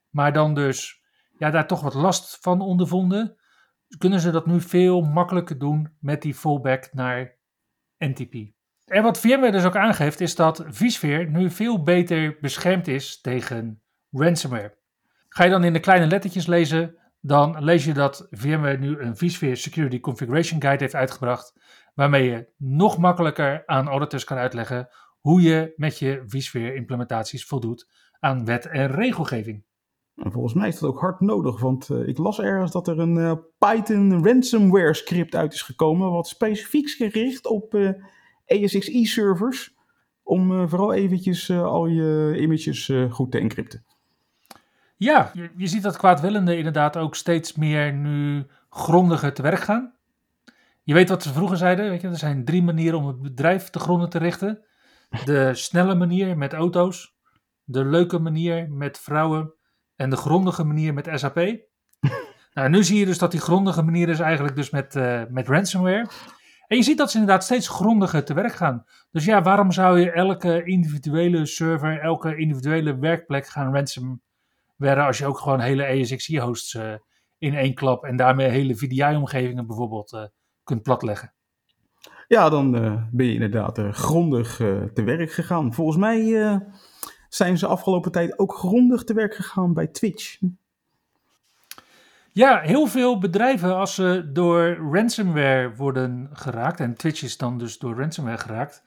maar 0.09 0.33
dan 0.33 0.53
dus 0.53 1.01
ja, 1.37 1.49
daar 1.49 1.67
toch 1.67 1.81
wat 1.81 1.93
last 1.93 2.37
van 2.41 2.61
ondervonden, 2.61 3.35
kunnen 3.97 4.19
ze 4.19 4.31
dat 4.31 4.45
nu 4.45 4.61
veel 4.61 5.01
makkelijker 5.01 5.59
doen 5.59 5.95
met 5.99 6.21
die 6.21 6.33
fallback 6.33 6.89
naar 6.93 7.35
NTP. 7.97 8.33
En 8.85 9.03
wat 9.03 9.19
VMware 9.19 9.51
dus 9.51 9.65
ook 9.65 9.75
aangeeft, 9.75 10.21
is 10.21 10.35
dat 10.35 10.65
vSphere 10.67 11.29
nu 11.29 11.49
veel 11.49 11.83
beter 11.83 12.37
beschermd 12.41 12.87
is 12.87 13.21
tegen 13.21 13.81
ransomware. 14.11 14.77
Ga 15.29 15.43
je 15.43 15.49
dan 15.49 15.63
in 15.63 15.73
de 15.73 15.79
kleine 15.79 16.07
lettertjes 16.07 16.45
lezen, 16.45 16.97
dan 17.21 17.63
lees 17.63 17.85
je 17.85 17.93
dat 17.93 18.27
VMware 18.29 18.77
nu 18.77 18.99
een 18.99 19.17
vSphere 19.17 19.55
Security 19.55 19.99
Configuration 19.99 20.61
Guide 20.61 20.83
heeft 20.83 20.95
uitgebracht, 20.95 21.53
waarmee 21.93 22.29
je 22.29 22.47
nog 22.57 22.97
makkelijker 22.97 23.63
aan 23.65 23.87
auditors 23.87 24.23
kan 24.23 24.37
uitleggen 24.37 24.89
hoe 25.19 25.41
je 25.41 25.73
met 25.75 25.99
je 25.99 26.23
vSphere 26.25 26.75
implementaties 26.75 27.45
voldoet 27.45 27.89
aan 28.19 28.45
wet 28.45 28.65
en 28.65 28.87
regelgeving. 28.91 29.63
En 30.15 30.31
volgens 30.31 30.53
mij 30.53 30.67
is 30.67 30.79
dat 30.79 30.89
ook 30.89 30.99
hard 30.99 31.19
nodig, 31.19 31.59
want 31.59 31.89
uh, 31.89 32.07
ik 32.07 32.17
las 32.17 32.39
ergens 32.39 32.71
dat 32.71 32.87
er 32.87 32.99
een 32.99 33.15
uh, 33.15 33.33
Python 33.57 34.25
ransomware 34.25 34.93
script 34.93 35.35
uit 35.35 35.53
is 35.53 35.61
gekomen, 35.61 36.11
wat 36.11 36.27
specifiek 36.27 36.89
gericht 36.89 37.47
op 37.47 37.73
uh, 37.73 37.87
eh, 37.87 38.63
ESXi 38.63 39.05
servers, 39.05 39.75
om 40.23 40.69
vooral 40.69 40.93
eventjes 40.93 41.51
al 41.51 41.85
je 41.87 42.37
images 42.39 42.91
goed 43.09 43.31
te 43.31 43.39
encrypten. 43.39 43.85
Ja, 44.97 45.31
je, 45.33 45.49
je, 45.55 45.67
ziet 45.67 45.83
dat 45.83 45.97
kwaadwillenden 45.97 46.57
inderdaad 46.57 46.97
ook 46.97 47.15
steeds 47.15 47.55
meer 47.55 47.93
nu 47.93 48.45
grondiger 48.69 49.33
te 49.33 49.41
werk 49.41 49.59
gaan. 49.59 49.93
Je 50.83 50.93
weet 50.93 51.09
wat 51.09 51.23
ze 51.23 51.33
vroeger 51.33 51.57
zeiden, 51.57 51.89
weet 51.89 52.01
je, 52.01 52.07
er 52.07 52.17
zijn 52.17 52.45
drie 52.45 52.63
manieren 52.63 52.99
om 52.99 53.07
het 53.07 53.21
bedrijf 53.21 53.69
te 53.69 53.79
gronden 53.79 54.09
te 54.09 54.17
richten. 54.17 54.65
De 55.25 55.49
snelle 55.53 55.95
manier 55.95 56.37
met 56.37 56.53
auto's, 56.53 57.15
de 57.63 57.85
leuke 57.85 58.19
manier 58.19 58.71
met 58.71 58.99
vrouwen 58.99 59.54
en 59.95 60.09
de 60.09 60.15
grondige 60.15 60.63
manier 60.63 60.93
met 60.93 61.09
SAP. 61.13 61.35
nou, 62.53 62.69
nu 62.69 62.83
zie 62.83 62.99
je 62.99 63.05
dus 63.05 63.17
dat 63.17 63.31
die 63.31 63.39
grondige 63.39 63.81
manier 63.81 64.09
is 64.09 64.19
eigenlijk 64.19 64.55
dus 64.55 64.69
met, 64.69 64.95
uh, 64.95 65.21
met 65.29 65.47
ransomware. 65.47 66.07
En 66.67 66.77
je 66.77 66.83
ziet 66.83 66.97
dat 66.97 67.11
ze 67.11 67.17
inderdaad 67.17 67.43
steeds 67.43 67.67
grondiger 67.67 68.25
te 68.25 68.33
werk 68.33 68.53
gaan. 68.53 68.85
Dus 69.11 69.25
ja, 69.25 69.41
waarom 69.41 69.71
zou 69.71 69.99
je 69.99 70.11
elke 70.11 70.63
individuele 70.63 71.45
server, 71.45 71.99
elke 71.99 72.37
individuele 72.37 72.99
werkplek 72.99 73.47
gaan 73.47 73.73
ransomwaren 73.73 75.05
als 75.05 75.17
je 75.17 75.25
ook 75.25 75.37
gewoon 75.37 75.59
hele 75.59 75.83
ESXi-hosts 75.83 76.73
uh, 76.73 76.93
in 77.37 77.55
één 77.55 77.73
klap 77.73 78.03
en 78.03 78.15
daarmee 78.15 78.49
hele 78.49 78.75
VDI-omgevingen 78.75 79.67
bijvoorbeeld 79.67 80.13
uh, 80.13 80.23
kunt 80.63 80.81
platleggen? 80.81 81.33
Ja, 82.27 82.49
dan 82.49 82.71
ben 83.11 83.25
je 83.25 83.33
inderdaad 83.33 83.79
grondig 83.91 84.55
te 84.93 85.03
werk 85.03 85.31
gegaan. 85.31 85.73
Volgens 85.73 85.97
mij 85.97 86.19
zijn 87.35 87.57
ze 87.57 87.67
afgelopen 87.67 88.11
tijd 88.11 88.39
ook 88.39 88.53
grondig 88.53 89.03
te 89.03 89.13
werk 89.13 89.35
gegaan 89.35 89.73
bij 89.73 89.87
Twitch. 89.87 90.39
Ja, 92.31 92.59
heel 92.59 92.87
veel 92.87 93.17
bedrijven 93.17 93.75
als 93.75 93.95
ze 93.95 94.29
door 94.33 94.75
ransomware 94.91 95.75
worden 95.75 96.29
geraakt, 96.33 96.79
en 96.79 96.95
Twitch 96.95 97.23
is 97.23 97.37
dan 97.37 97.57
dus 97.57 97.77
door 97.77 97.97
ransomware 97.97 98.37
geraakt, 98.37 98.83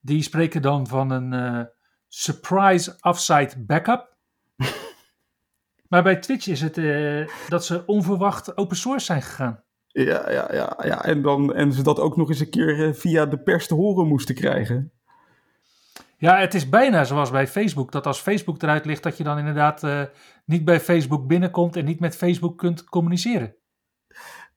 die 0.00 0.22
spreken 0.22 0.62
dan 0.62 0.86
van 0.86 1.10
een 1.10 1.32
uh, 1.32 1.64
surprise 2.08 2.96
offsite 3.00 3.64
backup. 3.64 4.16
maar 5.90 6.02
bij 6.02 6.16
Twitch 6.16 6.46
is 6.46 6.60
het 6.60 6.76
uh, 6.76 7.28
dat 7.48 7.64
ze 7.64 7.86
onverwacht 7.86 8.56
open 8.56 8.76
source 8.76 9.04
zijn 9.04 9.22
gegaan. 9.22 9.62
Ja, 9.86 10.30
ja, 10.30 10.54
ja, 10.54 10.78
ja. 10.82 11.04
En, 11.04 11.22
dan, 11.22 11.54
en 11.54 11.72
ze 11.72 11.82
dat 11.82 11.98
ook 11.98 12.16
nog 12.16 12.28
eens 12.28 12.40
een 12.40 12.50
keer 12.50 12.78
uh, 12.78 12.94
via 12.94 13.26
de 13.26 13.38
pers 13.38 13.66
te 13.66 13.74
horen 13.74 14.08
moesten 14.08 14.34
krijgen. 14.34 14.92
Ja, 16.16 16.38
het 16.38 16.54
is 16.54 16.68
bijna 16.68 17.04
zoals 17.04 17.30
bij 17.30 17.46
Facebook. 17.46 17.92
Dat 17.92 18.06
als 18.06 18.20
Facebook 18.20 18.62
eruit 18.62 18.84
ligt, 18.84 19.02
dat 19.02 19.16
je 19.16 19.24
dan 19.24 19.38
inderdaad 19.38 19.82
uh, 19.82 20.02
niet 20.44 20.64
bij 20.64 20.80
Facebook 20.80 21.26
binnenkomt 21.26 21.76
en 21.76 21.84
niet 21.84 22.00
met 22.00 22.16
Facebook 22.16 22.58
kunt 22.58 22.84
communiceren. 22.84 23.56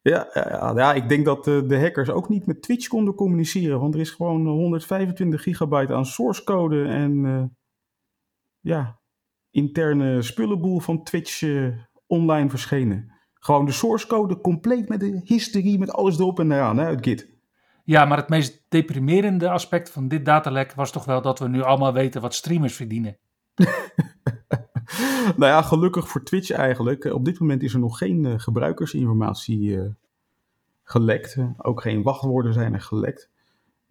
Ja, 0.01 0.29
ja, 0.33 0.73
ja 0.75 0.93
ik 0.93 1.09
denk 1.09 1.25
dat 1.25 1.43
de 1.43 1.79
hackers 1.79 2.09
ook 2.09 2.29
niet 2.29 2.45
met 2.45 2.61
Twitch 2.61 2.87
konden 2.87 3.15
communiceren. 3.15 3.79
Want 3.79 3.93
er 3.93 3.99
is 3.99 4.09
gewoon 4.09 4.47
125 4.47 5.41
gigabyte 5.41 5.93
aan 5.93 6.05
source 6.05 6.43
code 6.43 6.85
en 6.85 7.23
uh, 7.23 7.43
ja, 8.59 8.99
interne 9.51 10.21
spullenboel 10.21 10.79
van 10.79 11.03
Twitch 11.03 11.43
online 12.07 12.49
verschenen. 12.49 13.15
Gewoon 13.33 13.65
de 13.65 13.71
source 13.71 14.07
code 14.07 14.41
compleet 14.41 14.89
met 14.89 14.99
de 14.99 15.21
history, 15.23 15.79
met 15.79 15.91
alles 15.91 16.19
erop 16.19 16.39
en 16.39 16.51
eraan 16.51 16.77
hè, 16.77 16.85
uit 16.85 17.03
Git. 17.03 17.36
Ja, 17.87 18.05
maar 18.05 18.17
het 18.17 18.29
meest 18.29 18.63
deprimerende 18.69 19.49
aspect 19.49 19.89
van 19.89 20.07
dit 20.07 20.25
datalek 20.25 20.73
was 20.73 20.91
toch 20.91 21.05
wel 21.05 21.21
dat 21.21 21.39
we 21.39 21.47
nu 21.47 21.61
allemaal 21.61 21.93
weten 21.93 22.21
wat 22.21 22.33
streamers 22.33 22.75
verdienen. 22.75 23.17
nou 25.37 25.51
ja, 25.51 25.61
gelukkig 25.61 26.07
voor 26.07 26.23
Twitch 26.23 26.51
eigenlijk. 26.51 27.03
Op 27.03 27.25
dit 27.25 27.39
moment 27.39 27.63
is 27.63 27.73
er 27.73 27.79
nog 27.79 27.97
geen 27.97 28.23
uh, 28.23 28.33
gebruikersinformatie 28.37 29.59
uh, 29.59 29.89
gelekt. 30.83 31.37
Ook 31.57 31.81
geen 31.81 32.03
wachtwoorden 32.03 32.53
zijn 32.53 32.73
er 32.73 32.81
gelekt. 32.81 33.29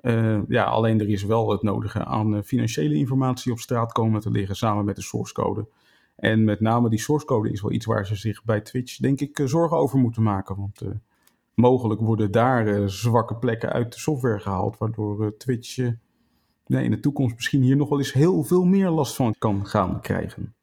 Uh, 0.01 0.41
ja, 0.49 0.65
alleen 0.65 1.01
er 1.01 1.09
is 1.09 1.25
wel 1.25 1.51
het 1.51 1.63
nodige 1.63 2.05
aan 2.05 2.45
financiële 2.45 2.95
informatie 2.95 3.53
op 3.53 3.59
straat 3.59 3.93
komen 3.93 4.21
te 4.21 4.31
liggen 4.31 4.57
samen 4.57 4.85
met 4.85 4.97
de 4.97 5.03
source 5.03 5.35
code. 5.35 5.69
En 6.17 6.45
met 6.45 6.61
name 6.61 6.89
die 6.89 7.01
source 7.01 7.27
code 7.27 7.51
is 7.51 7.63
wel 7.63 7.73
iets 7.73 7.87
waar 7.87 8.07
ze 8.07 8.17
zich 8.17 8.45
bij 8.45 8.61
Twitch 8.61 8.97
denk 8.97 9.21
ik 9.21 9.41
zorgen 9.45 9.77
over 9.77 9.99
moeten 9.99 10.23
maken. 10.23 10.57
Want 10.57 10.83
mogelijk 11.57 12.01
worden 12.01 12.31
daar 12.31 12.67
uh, 12.67 12.87
zwakke 12.87 13.37
plekken 13.37 13.73
uit 13.73 13.93
de 13.93 13.99
software 13.99 14.39
gehaald, 14.39 14.79
waardoor 14.79 15.25
uh, 15.25 15.31
Twitch 15.31 15.77
uh, 15.77 15.91
nee, 16.67 16.85
in 16.85 16.91
de 16.91 17.01
toekomst 17.01 17.35
misschien 17.35 17.63
hier 17.63 17.77
nog 17.77 17.89
wel 17.89 17.99
eens 17.99 18.13
heel 18.13 18.45
veel 18.45 18.65
meer 18.65 18.91
last 18.91 19.15
van 19.17 19.35
kan 19.39 19.67
gaan 19.67 20.01
krijgen. 20.01 20.55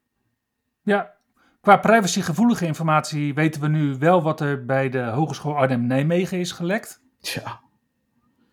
Ja, 0.82 1.14
qua 1.60 1.76
privacygevoelige 1.76 2.66
informatie 2.66 3.34
weten 3.34 3.60
we 3.60 3.68
nu 3.68 3.98
wel 3.98 4.22
wat 4.22 4.40
er 4.40 4.64
bij 4.64 4.88
de 4.88 5.02
Hogeschool 5.02 5.56
Arnhem-Nijmegen 5.56 6.38
is 6.38 6.52
gelekt. 6.52 7.02
Tja. 7.20 7.60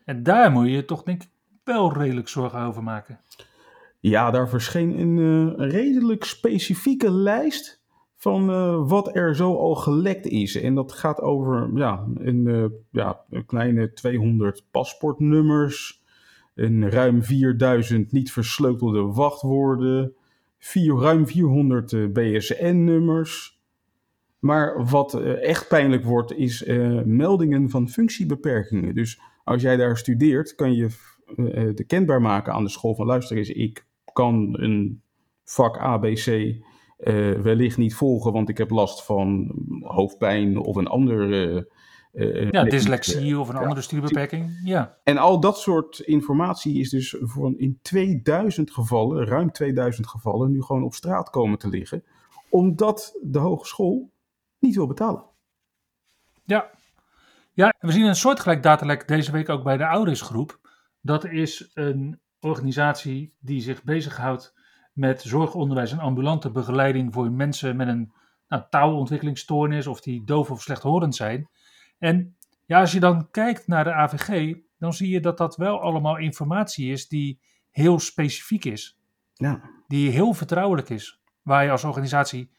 En 0.05 0.23
daar 0.23 0.51
moet 0.51 0.69
je 0.69 0.85
toch 0.85 1.03
denk 1.03 1.23
ik 1.23 1.29
wel 1.63 1.93
redelijk 1.93 2.27
zorgen 2.27 2.59
over 2.59 2.83
maken. 2.83 3.19
Ja, 3.99 4.31
daar 4.31 4.49
verscheen 4.49 4.99
een 4.99 5.55
redelijk 5.55 6.23
specifieke 6.23 7.11
lijst 7.11 7.80
van 8.21 8.49
uh, 8.49 8.89
wat 8.89 9.15
er 9.15 9.35
zo 9.35 9.55
al 9.55 9.75
gelekt 9.75 10.25
is. 10.25 10.55
En 10.55 10.75
dat 10.75 10.91
gaat 10.91 11.21
over 11.21 11.69
ja, 11.73 12.07
een, 12.15 12.45
uh, 12.45 12.65
ja, 12.91 13.25
kleine 13.45 13.93
200 13.93 14.65
paspoortnummers, 14.71 16.03
een 16.55 16.89
ruim 16.89 17.23
4000 17.23 18.11
niet 18.11 18.31
versleutelde 18.31 19.01
wachtwoorden, 19.01 20.13
vier, 20.57 20.95
ruim 20.95 21.27
400 21.27 21.91
uh, 21.91 22.11
BSN-nummers. 22.11 23.59
Maar 24.39 24.85
wat 24.85 25.21
echt 25.23 25.67
pijnlijk 25.67 26.03
wordt, 26.03 26.33
is 26.33 26.63
meldingen 27.05 27.69
van 27.69 27.89
functiebeperkingen. 27.89 28.95
Dus 28.95 29.21
als 29.43 29.61
jij 29.61 29.77
daar 29.77 29.97
studeert, 29.97 30.55
kan 30.55 30.73
je 30.73 30.87
de 31.75 31.83
kenbaar 31.87 32.21
maken 32.21 32.53
aan 32.53 32.63
de 32.63 32.69
school 32.69 32.95
van 32.95 33.05
luister 33.05 33.37
eens, 33.37 33.49
ik 33.49 33.85
kan 34.13 34.57
een 34.59 35.01
vak 35.43 35.77
ABC 35.77 36.55
uh, 37.03 37.41
wellicht 37.41 37.77
niet 37.77 37.95
volgen, 37.95 38.33
want 38.33 38.49
ik 38.49 38.57
heb 38.57 38.69
last 38.69 39.03
van 39.03 39.51
hoofdpijn 39.81 40.57
of 40.57 40.75
een 40.75 40.87
andere. 40.87 41.69
Uh, 42.13 42.51
ja, 42.51 42.63
dyslexie 42.63 43.39
of 43.39 43.49
een 43.49 43.55
ja. 43.55 43.61
andere 43.61 43.81
studiebeperking. 43.81 44.61
Ja. 44.63 44.97
En 45.03 45.17
al 45.17 45.39
dat 45.39 45.59
soort 45.59 45.99
informatie 45.99 46.79
is 46.79 46.89
dus 46.89 47.15
voor 47.19 47.53
in 47.57 47.79
2000 47.81 48.71
gevallen, 48.71 49.25
ruim 49.25 49.51
2000 49.51 50.07
gevallen, 50.07 50.51
nu 50.51 50.61
gewoon 50.61 50.83
op 50.83 50.93
straat 50.93 51.29
komen 51.29 51.57
te 51.57 51.69
liggen, 51.69 52.03
omdat 52.49 53.17
de 53.21 53.39
hogeschool 53.39 54.11
niet 54.59 54.75
wil 54.75 54.87
betalen. 54.87 55.23
Ja, 56.43 56.69
ja 57.53 57.73
we 57.79 57.91
zien 57.91 58.05
een 58.05 58.15
soortgelijk 58.15 58.63
datalek 58.63 59.07
deze 59.07 59.31
week 59.31 59.49
ook 59.49 59.63
bij 59.63 59.77
de 59.77 59.83
Aurisgroep. 59.83 60.59
Dat 61.01 61.25
is 61.25 61.71
een 61.73 62.19
organisatie 62.39 63.33
die 63.39 63.61
zich 63.61 63.83
bezighoudt 63.83 64.53
met 64.91 65.21
zorgonderwijs 65.21 65.91
en 65.91 65.99
ambulante 65.99 66.51
begeleiding 66.51 67.13
voor 67.13 67.31
mensen 67.31 67.75
met 67.75 67.87
een 67.87 68.11
nou, 68.47 68.63
taalontwikkelingsstoornis 68.69 69.87
of 69.87 70.01
die 70.01 70.23
doof 70.23 70.51
of 70.51 70.61
slechthorend 70.61 71.15
zijn. 71.15 71.49
En 71.97 72.35
ja, 72.65 72.79
als 72.79 72.91
je 72.91 72.99
dan 72.99 73.31
kijkt 73.31 73.67
naar 73.67 73.83
de 73.83 73.93
AVG, 73.93 74.55
dan 74.77 74.93
zie 74.93 75.09
je 75.09 75.19
dat 75.19 75.37
dat 75.37 75.55
wel 75.55 75.81
allemaal 75.81 76.17
informatie 76.17 76.91
is 76.91 77.07
die 77.07 77.39
heel 77.71 77.99
specifiek 77.99 78.65
is. 78.65 78.99
Ja. 79.33 79.61
Die 79.87 80.09
heel 80.09 80.33
vertrouwelijk 80.33 80.89
is. 80.89 81.19
Waar 81.41 81.63
je 81.63 81.71
als 81.71 81.83
organisatie 81.83 82.49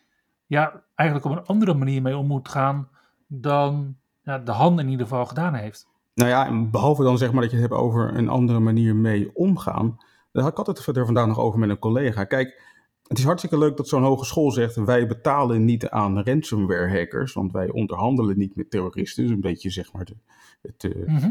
ja, 0.47 0.85
eigenlijk 0.95 1.31
op 1.31 1.37
een 1.37 1.47
andere 1.47 1.75
manier 1.75 2.03
mee 2.03 2.17
om 2.17 2.27
moet 2.27 2.49
gaan 2.49 2.89
dan 3.27 3.97
ja, 4.23 4.39
de 4.39 4.51
hand 4.51 4.81
in 4.81 4.89
ieder 4.89 5.07
geval 5.07 5.27
gedaan 5.27 5.55
heeft. 5.55 5.89
Nou 6.15 6.31
ja, 6.31 6.69
behalve 6.71 7.03
dan 7.03 7.19
zeg 7.19 7.33
maar 7.33 7.43
dat 7.43 7.51
je 7.51 7.57
het 7.57 7.69
hebt 7.69 7.81
over 7.81 8.15
een 8.17 8.29
andere 8.29 8.59
manier 8.59 8.97
mee 8.97 9.35
omgaan, 9.35 9.99
daar 10.33 10.43
had 10.43 10.53
ik 10.53 10.59
altijd 10.59 10.97
er 10.97 11.05
vandaag 11.05 11.27
nog 11.27 11.39
over 11.39 11.59
met 11.59 11.71
een 11.71 11.79
collega. 11.79 12.25
Kijk, 12.25 12.61
het 13.07 13.19
is 13.19 13.25
hartstikke 13.25 13.59
leuk 13.59 13.77
dat 13.77 13.89
zo'n 13.89 14.03
hogeschool 14.03 14.51
zegt: 14.51 14.75
wij 14.75 15.07
betalen 15.07 15.65
niet 15.65 15.89
aan 15.89 16.23
ransomware 16.23 16.99
hackers, 16.99 17.33
want 17.33 17.53
wij 17.53 17.71
onderhandelen 17.71 18.39
niet 18.39 18.57
met 18.57 18.71
terroristen. 18.71 19.23
Dus 19.23 19.33
een 19.33 19.41
beetje 19.41 19.71
zeg 19.71 19.93
maar 19.93 20.05
de, 20.05 20.17
het, 20.63 20.85
uh, 20.85 21.25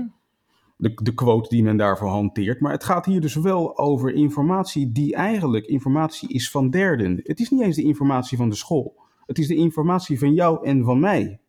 de, 0.75 0.93
de 1.03 1.13
quote 1.13 1.49
die 1.49 1.63
men 1.63 1.77
daarvoor 1.77 2.07
hanteert. 2.07 2.59
Maar 2.59 2.71
het 2.71 2.83
gaat 2.83 3.05
hier 3.05 3.21
dus 3.21 3.35
wel 3.35 3.77
over 3.77 4.13
informatie 4.13 4.91
die 4.91 5.15
eigenlijk 5.15 5.65
informatie 5.65 6.29
is 6.29 6.51
van 6.51 6.69
derden. 6.69 7.19
Het 7.23 7.39
is 7.39 7.49
niet 7.49 7.61
eens 7.61 7.75
de 7.75 7.83
informatie 7.83 8.37
van 8.37 8.49
de 8.49 8.55
school. 8.55 8.99
Het 9.25 9.37
is 9.37 9.47
de 9.47 9.55
informatie 9.55 10.19
van 10.19 10.33
jou 10.33 10.65
en 10.65 10.83
van 10.83 10.99
mij. 10.99 11.39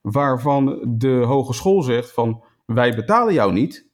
Waarvan 0.00 0.84
de 0.98 1.22
hogeschool 1.26 1.82
zegt 1.82 2.12
van 2.12 2.42
wij 2.66 2.94
betalen 2.94 3.34
jou 3.34 3.52
niet, 3.52 3.90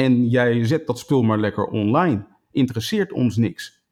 en 0.00 0.28
jij 0.28 0.64
zet 0.64 0.86
dat 0.86 0.98
spul 0.98 1.22
maar 1.22 1.38
lekker 1.38 1.66
online. 1.66 2.26
Interesseert 2.50 3.12
ons 3.12 3.36
niks. 3.36 3.84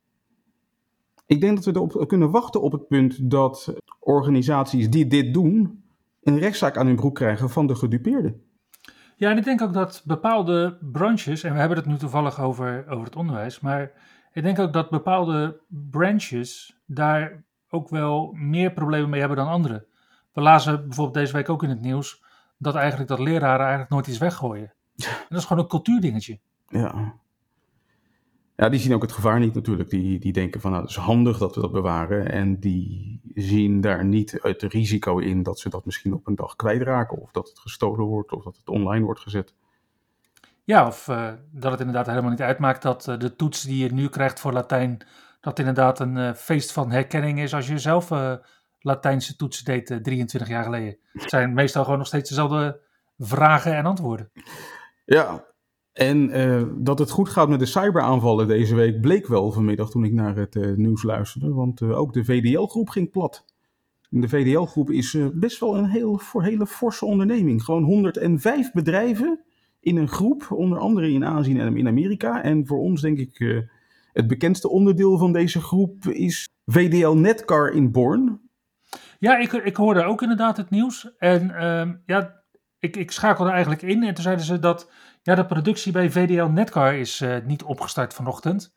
Ik 1.27 1.41
denk 1.41 1.57
dat 1.57 1.65
we 1.65 1.73
erop 1.75 2.09
kunnen 2.09 2.31
wachten 2.31 2.63
op 2.63 2.73
het 2.73 2.89
punt 2.89 3.31
dat 3.31 3.75
organisaties 4.01 4.91
die 4.91 5.07
dit 5.07 5.35
doen, 5.35 5.85
een 6.23 6.39
rechtszaak 6.39 6.77
aan 6.77 6.87
hun 6.87 6.97
broek 6.97 7.15
krijgen 7.15 7.51
van 7.51 7.67
de 7.67 7.75
gedupeerden. 7.75 8.43
Ja, 9.17 9.31
en 9.31 9.37
ik 9.37 9.45
denk 9.45 9.63
ook 9.63 9.73
dat 9.73 10.03
bepaalde 10.05 10.79
branches, 10.81 11.43
en 11.43 11.53
we 11.53 11.59
hebben 11.59 11.79
het 11.79 11.87
nu 11.87 11.97
toevallig 11.97 12.41
over, 12.41 12.85
over 12.89 13.05
het 13.05 13.17
onderwijs, 13.17 13.61
maar 13.61 13.93
ik 14.33 14.43
denk 14.43 14.59
ook 14.59 14.73
dat 14.73 14.91
bepaalde 14.91 15.61
branches 15.69 16.81
daar 16.87 17.45
ook 17.69 17.89
wel 17.89 18.33
meer 18.33 18.73
problemen 18.73 19.11
mee 19.11 19.21
hebben 19.21 19.39
dan 19.39 19.49
andere. 19.49 19.87
We 20.33 20.41
lazen 20.41 20.87
bijvoorbeeld 20.87 21.17
deze 21.17 21.33
week 21.33 21.49
ook 21.49 21.63
in 21.63 21.69
het 21.69 21.81
nieuws 21.81 22.25
dat 22.59 22.75
eigenlijk 22.75 23.09
dat 23.09 23.19
leraren 23.19 23.61
eigenlijk 23.61 23.91
nooit 23.91 24.07
iets 24.07 24.19
weggooien 24.19 24.77
dat 25.29 25.39
is 25.39 25.45
gewoon 25.45 25.63
een 25.63 25.69
cultuurdingetje. 25.69 26.39
Ja. 26.67 27.15
Ja, 28.57 28.69
die 28.69 28.81
zien 28.81 28.95
ook 28.95 29.03
het 29.03 29.13
gevaar 29.13 29.39
niet 29.39 29.55
natuurlijk. 29.55 29.91
Die, 29.91 30.19
die 30.19 30.33
denken 30.33 30.61
van 30.61 30.71
nou, 30.71 30.83
het 30.83 30.91
is 30.93 30.97
handig 30.97 31.39
dat 31.39 31.55
we 31.55 31.61
dat 31.61 31.73
bewaren. 31.73 32.31
En 32.31 32.61
die 32.61 33.21
zien 33.35 33.81
daar 33.81 34.05
niet 34.05 34.39
het 34.43 34.63
risico 34.63 35.19
in 35.19 35.43
dat 35.43 35.59
ze 35.59 35.69
dat 35.69 35.85
misschien 35.85 36.15
op 36.15 36.27
een 36.27 36.35
dag 36.35 36.57
kwijtraken. 36.57 37.19
Of 37.19 37.31
dat 37.31 37.49
het 37.49 37.59
gestolen 37.59 38.05
wordt 38.05 38.33
of 38.33 38.45
dat 38.45 38.57
het 38.57 38.69
online 38.69 39.05
wordt 39.05 39.21
gezet. 39.21 39.55
Ja, 40.65 40.87
of 40.87 41.09
uh, 41.09 41.33
dat 41.51 41.71
het 41.71 41.81
inderdaad 41.81 42.07
helemaal 42.07 42.31
niet 42.31 42.43
uitmaakt 42.43 42.83
dat 42.83 43.07
uh, 43.09 43.19
de 43.19 43.37
toets 43.37 43.63
die 43.63 43.85
je 43.85 43.93
nu 43.93 44.09
krijgt 44.09 44.41
voor 44.41 44.53
Latijn, 44.53 44.99
dat 45.41 45.59
inderdaad 45.59 46.01
een 46.01 46.17
uh, 46.17 46.33
feest 46.33 46.73
van 46.73 46.91
herkenning 46.91 47.41
is 47.41 47.55
als 47.55 47.67
je 47.67 47.79
zelf 47.79 48.11
Latijnse 48.81 49.37
toetsen 49.37 49.65
deed 49.65 49.99
23 50.03 50.49
jaar 50.49 50.65
geleden. 50.65 50.99
Het 51.13 51.31
zijn 51.31 51.55
meestal 51.55 51.83
gewoon 51.85 51.99
nog 51.99 52.07
steeds 52.07 52.29
dezelfde 52.29 52.81
vragen 53.19 53.75
en 53.75 53.87
antwoorden. 53.87 54.31
Ja, 55.09 55.45
en 55.93 56.39
uh, 56.39 56.63
dat 56.77 56.99
het 56.99 57.11
goed 57.11 57.29
gaat 57.29 57.49
met 57.49 57.59
de 57.59 57.67
cyberaanvallen 57.67 58.47
deze 58.47 58.75
week 58.75 59.01
bleek 59.01 59.27
wel 59.27 59.53
vanmiddag 59.53 59.91
toen 59.91 60.05
ik 60.05 60.13
naar 60.13 60.37
het 60.37 60.55
uh, 60.55 60.77
nieuws 60.77 61.03
luisterde. 61.03 61.53
Want 61.53 61.81
uh, 61.81 61.99
ook 61.99 62.13
de 62.13 62.25
VDL-groep 62.25 62.89
ging 62.89 63.11
plat. 63.11 63.45
En 64.11 64.21
de 64.21 64.29
VDL-groep 64.29 64.91
is 64.91 65.17
best 65.33 65.61
wel 65.61 65.77
een 65.77 65.89
heel, 65.89 66.19
voor 66.19 66.43
hele 66.43 66.67
forse 66.67 67.05
onderneming. 67.05 67.65
Gewoon 67.65 67.83
105 67.83 68.73
bedrijven 68.73 69.41
in 69.81 69.97
een 69.97 70.09
groep, 70.09 70.51
onder 70.51 70.79
andere 70.79 71.11
in 71.11 71.25
Azië 71.25 71.59
en 71.59 71.77
in 71.77 71.87
Amerika. 71.87 72.43
En 72.43 72.67
voor 72.67 72.79
ons 72.79 73.01
denk 73.01 73.19
ik 73.19 73.67
het 74.13 74.27
bekendste 74.27 74.69
onderdeel 74.69 75.19
van 75.19 75.33
deze 75.33 75.61
groep 75.61 76.05
is 76.07 76.49
VDL 76.67 77.13
Netcar 77.13 77.71
in 77.71 77.93
Born. 77.93 78.41
Ja, 79.19 79.39
ik, 79.39 79.53
ik 79.53 79.77
hoorde 79.77 80.05
ook 80.05 80.23
inderdaad 80.23 80.57
het 80.57 80.71
nieuws. 80.71 81.17
En 81.19 81.51
ehm, 81.51 81.95
ja, 82.07 82.38
ik, 82.79 82.97
ik 82.97 83.11
schakelde 83.11 83.51
eigenlijk 83.51 83.83
in 83.83 84.03
en 84.03 84.15
toen 84.15 84.23
zeiden 84.23 84.45
ze 84.45 84.59
dat 84.59 84.91
ja, 85.23 85.35
de 85.35 85.47
productie 85.47 85.93
bij 85.93 86.11
VDL 86.11 86.45
Netcar 86.45 86.95
is 86.95 87.21
uh, 87.21 87.37
niet 87.45 87.63
opgestart 87.63 88.15
vanochtend. 88.15 88.75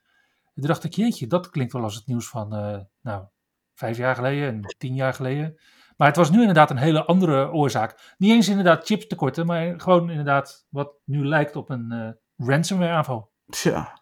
toen 0.53 0.67
dacht 0.67 0.83
ik, 0.83 0.93
jeetje, 0.93 1.27
dat 1.27 1.49
klinkt 1.49 1.73
wel 1.73 1.83
als 1.83 1.95
het 1.95 2.07
nieuws 2.07 2.29
van, 2.29 2.55
uh, 2.55 2.79
nou, 3.01 3.25
vijf 3.73 3.97
jaar 3.97 4.15
geleden 4.15 4.47
en 4.47 4.75
tien 4.77 4.95
jaar 4.95 5.13
geleden. 5.13 5.59
Maar 5.97 6.07
het 6.07 6.17
was 6.17 6.31
nu 6.31 6.39
inderdaad 6.39 6.69
een 6.69 6.77
hele 6.77 7.05
andere 7.05 7.51
oorzaak. 7.51 8.15
Niet 8.17 8.31
eens 8.31 8.49
inderdaad 8.49 8.85
chiptekorten, 8.85 9.45
maar 9.45 9.79
gewoon 9.79 10.09
inderdaad 10.09 10.65
wat 10.69 10.93
nu 11.05 11.25
lijkt 11.25 11.55
op 11.55 11.69
een 11.69 11.87
uh, 11.91 12.09
ransomware 12.47 12.91
aanval. 12.91 13.31
Tja. 13.49 13.99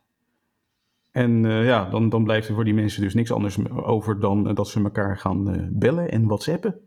En 1.11 1.43
ja, 1.43 1.89
dan, 1.89 2.09
dan 2.09 2.23
blijft 2.23 2.47
er 2.47 2.53
voor 2.53 2.63
die 2.63 2.73
mensen 2.73 3.01
dus 3.01 3.13
niks 3.13 3.31
anders 3.31 3.69
over 3.69 4.19
dan 4.19 4.53
dat 4.53 4.67
ze 4.67 4.83
elkaar 4.83 5.17
gaan 5.17 5.69
bellen 5.71 6.11
en 6.11 6.27
whatsappen. 6.27 6.79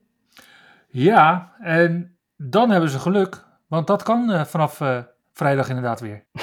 Ja, 0.88 1.54
en 1.58 2.11
dan 2.42 2.70
hebben 2.70 2.90
ze 2.90 2.98
geluk, 2.98 3.44
want 3.66 3.86
dat 3.86 4.02
kan 4.02 4.46
vanaf 4.46 4.80
vrijdag 5.32 5.68
inderdaad 5.68 6.00
weer. 6.00 6.24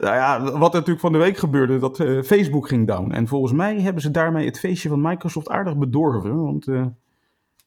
nou 0.00 0.14
ja, 0.14 0.58
wat 0.58 0.72
natuurlijk 0.72 1.00
van 1.00 1.12
de 1.12 1.18
week 1.18 1.36
gebeurde, 1.36 1.78
dat 1.78 1.98
uh, 1.98 2.22
Facebook 2.22 2.68
ging 2.68 2.86
down. 2.86 3.10
En 3.10 3.26
volgens 3.28 3.52
mij 3.52 3.80
hebben 3.80 4.02
ze 4.02 4.10
daarmee 4.10 4.46
het 4.46 4.58
feestje 4.58 4.88
van 4.88 5.00
Microsoft 5.00 5.48
aardig 5.48 5.76
bedorven. 5.76 6.42
Want 6.42 6.64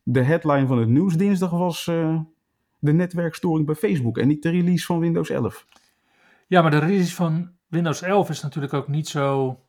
de 0.04 0.24
headline 0.24 0.68
van 0.68 0.78
het 0.78 0.90
nieuws 0.90 1.16
dinsdag 1.18 1.50
was 1.50 1.90
de 2.80 2.94
netwerkstoring 2.94 3.66
bij 3.66 3.76
Facebook 3.76 4.18
en 4.18 4.28
niet 4.28 4.44
de 4.44 4.50
release 4.50 4.86
van 4.86 5.00
Windows 5.00 5.30
11. 5.30 5.66
Ja, 6.48 6.62
maar 6.62 6.72
de 6.72 6.78
release 6.78 7.16
van 7.16 7.52
Windows 7.68 8.02
11 8.02 8.30
is 8.30 8.42
natuurlijk 8.42 8.74
ook 8.74 8.88
niet 8.88 9.08
zo... 9.08 9.60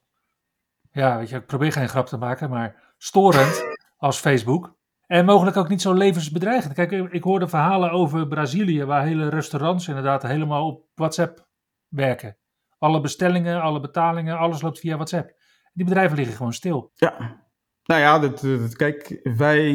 Ja, 0.92 1.18
weet 1.18 1.28
je, 1.28 1.36
ik 1.36 1.46
probeer 1.46 1.72
geen 1.72 1.88
grap 1.88 2.06
te 2.06 2.16
maken, 2.16 2.50
maar 2.50 2.94
storend 2.98 3.64
als 3.96 4.18
Facebook. 4.18 4.74
En 5.10 5.24
mogelijk 5.24 5.56
ook 5.56 5.68
niet 5.68 5.82
zo 5.82 5.92
levensbedreigend. 5.92 6.74
Kijk, 6.74 6.92
ik 6.92 7.22
hoorde 7.22 7.48
verhalen 7.48 7.90
over 7.90 8.28
Brazilië, 8.28 8.84
waar 8.84 9.04
hele 9.04 9.28
restaurants 9.28 9.88
inderdaad 9.88 10.22
helemaal 10.22 10.66
op 10.66 10.86
WhatsApp 10.94 11.48
werken. 11.88 12.36
Alle 12.78 13.00
bestellingen, 13.00 13.62
alle 13.62 13.80
betalingen, 13.80 14.38
alles 14.38 14.62
loopt 14.62 14.78
via 14.78 14.94
WhatsApp. 14.94 15.32
Die 15.72 15.84
bedrijven 15.84 16.16
liggen 16.16 16.36
gewoon 16.36 16.52
stil. 16.52 16.92
Ja, 16.94 17.42
nou 17.84 18.00
ja, 18.00 18.18
dat, 18.18 18.76
kijk, 18.76 19.20
wij 19.36 19.72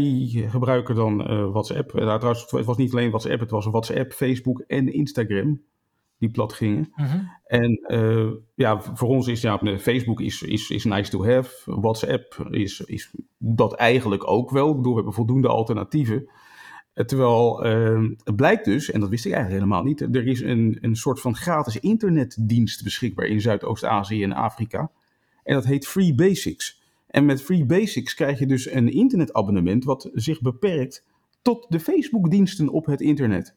gebruiken 0.49 0.95
dan 0.95 1.31
uh, 1.31 1.51
WhatsApp. 1.51 1.93
Nou, 1.93 2.17
trouwens, 2.17 2.51
het 2.51 2.65
was 2.65 2.77
niet 2.77 2.91
alleen 2.91 3.09
WhatsApp, 3.09 3.39
het 3.39 3.51
was 3.51 3.65
WhatsApp, 3.65 4.13
Facebook 4.13 4.59
en 4.67 4.93
Instagram 4.93 5.61
die 6.25 6.33
plat 6.33 6.53
gingen. 6.53 6.91
Mhm. 6.95 7.19
En 7.45 7.79
uh, 7.87 8.31
ja, 8.55 8.81
voor 8.81 9.09
ons 9.09 9.27
is 9.27 9.41
ja, 9.41 9.59
Facebook 9.79 10.21
is, 10.21 10.41
is, 10.41 10.69
is 10.69 10.83
nice 10.83 11.09
to 11.09 11.25
have. 11.25 11.79
WhatsApp 11.81 12.47
is, 12.49 12.79
is 12.79 13.11
dat 13.37 13.73
eigenlijk 13.73 14.27
ook 14.27 14.49
wel. 14.49 14.69
Ik 14.69 14.75
bedoel, 14.75 14.91
we 14.91 14.97
hebben 14.97 15.13
voldoende 15.13 15.47
alternatieven. 15.47 16.29
Eh, 16.93 17.05
terwijl 17.05 17.65
uh, 17.65 18.09
het 18.23 18.35
blijkt 18.35 18.65
dus, 18.65 18.91
en 18.91 18.99
dat 18.99 19.09
wist 19.09 19.25
ik 19.25 19.31
eigenlijk 19.31 19.63
helemaal 19.63 19.85
niet, 19.85 20.01
er 20.01 20.27
is 20.27 20.41
een, 20.41 20.77
een 20.81 20.95
soort 20.95 21.21
van 21.21 21.35
gratis 21.35 21.79
internetdienst 21.79 22.83
beschikbaar 22.83 23.25
in 23.25 23.41
Zuidoost-Azië 23.41 24.23
en 24.23 24.33
Afrika. 24.33 24.91
En 25.43 25.53
dat 25.53 25.65
heet 25.65 25.87
Free 25.87 26.15
Basics. 26.15 26.83
En 27.07 27.25
met 27.25 27.41
Free 27.41 27.65
Basics 27.65 28.13
krijg 28.13 28.39
je 28.39 28.45
dus 28.45 28.71
een 28.71 28.91
internetabonnement 28.91 29.83
wat 29.83 30.09
zich 30.13 30.41
beperkt 30.41 31.05
tot 31.41 31.65
de 31.69 31.79
Facebook-diensten 31.79 32.69
op 32.69 32.85
het 32.85 33.01
internet. 33.01 33.55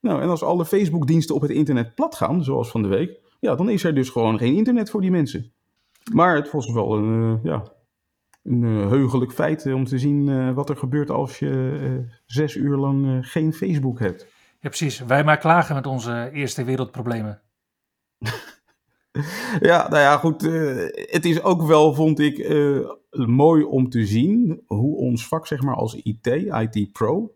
Nou, 0.00 0.22
en 0.22 0.28
als 0.28 0.42
alle 0.42 0.64
Facebook-diensten 0.64 1.34
op 1.34 1.40
het 1.40 1.50
internet 1.50 1.94
plat 1.94 2.14
gaan, 2.14 2.44
zoals 2.44 2.70
van 2.70 2.82
de 2.82 2.88
week, 2.88 3.20
ja, 3.40 3.54
dan 3.54 3.68
is 3.68 3.84
er 3.84 3.94
dus 3.94 4.08
gewoon 4.08 4.38
geen 4.38 4.54
internet 4.54 4.90
voor 4.90 5.00
die 5.00 5.10
mensen. 5.10 5.52
Maar 6.12 6.34
het 6.34 6.50
was 6.50 6.72
wel 6.72 6.96
een, 6.96 7.22
uh, 7.22 7.34
ja, 7.42 7.62
een 8.42 8.62
uh, 8.62 8.88
heugelijk 8.88 9.32
feit 9.32 9.66
om 9.66 9.84
te 9.84 9.98
zien 9.98 10.26
uh, 10.26 10.54
wat 10.54 10.68
er 10.68 10.76
gebeurt 10.76 11.10
als 11.10 11.38
je 11.38 12.04
zes 12.26 12.54
uur 12.54 12.76
lang 12.76 13.28
geen 13.28 13.52
Facebook 13.52 13.98
hebt. 13.98 14.26
Ja, 14.60 14.68
precies. 14.68 15.00
Wij 15.00 15.24
maar 15.24 15.38
klagen 15.38 15.74
met 15.74 15.86
onze 15.86 16.30
eerste 16.32 16.64
wereldproblemen. 16.64 17.40
ja, 19.60 19.88
nou 19.88 20.00
ja, 20.00 20.16
goed. 20.16 20.42
het 21.10 21.24
is 21.24 21.42
ook 21.42 21.62
wel, 21.62 21.94
vond 21.94 22.18
ik, 22.18 22.48
mooi 23.10 23.64
om 23.64 23.88
te 23.88 24.06
zien 24.06 24.62
hoe 24.66 24.96
ons 24.96 25.28
vak, 25.28 25.46
zeg 25.46 25.62
maar, 25.62 25.74
als 25.74 25.94
IT, 25.94 26.26
IT 26.26 26.92
Pro, 26.92 27.34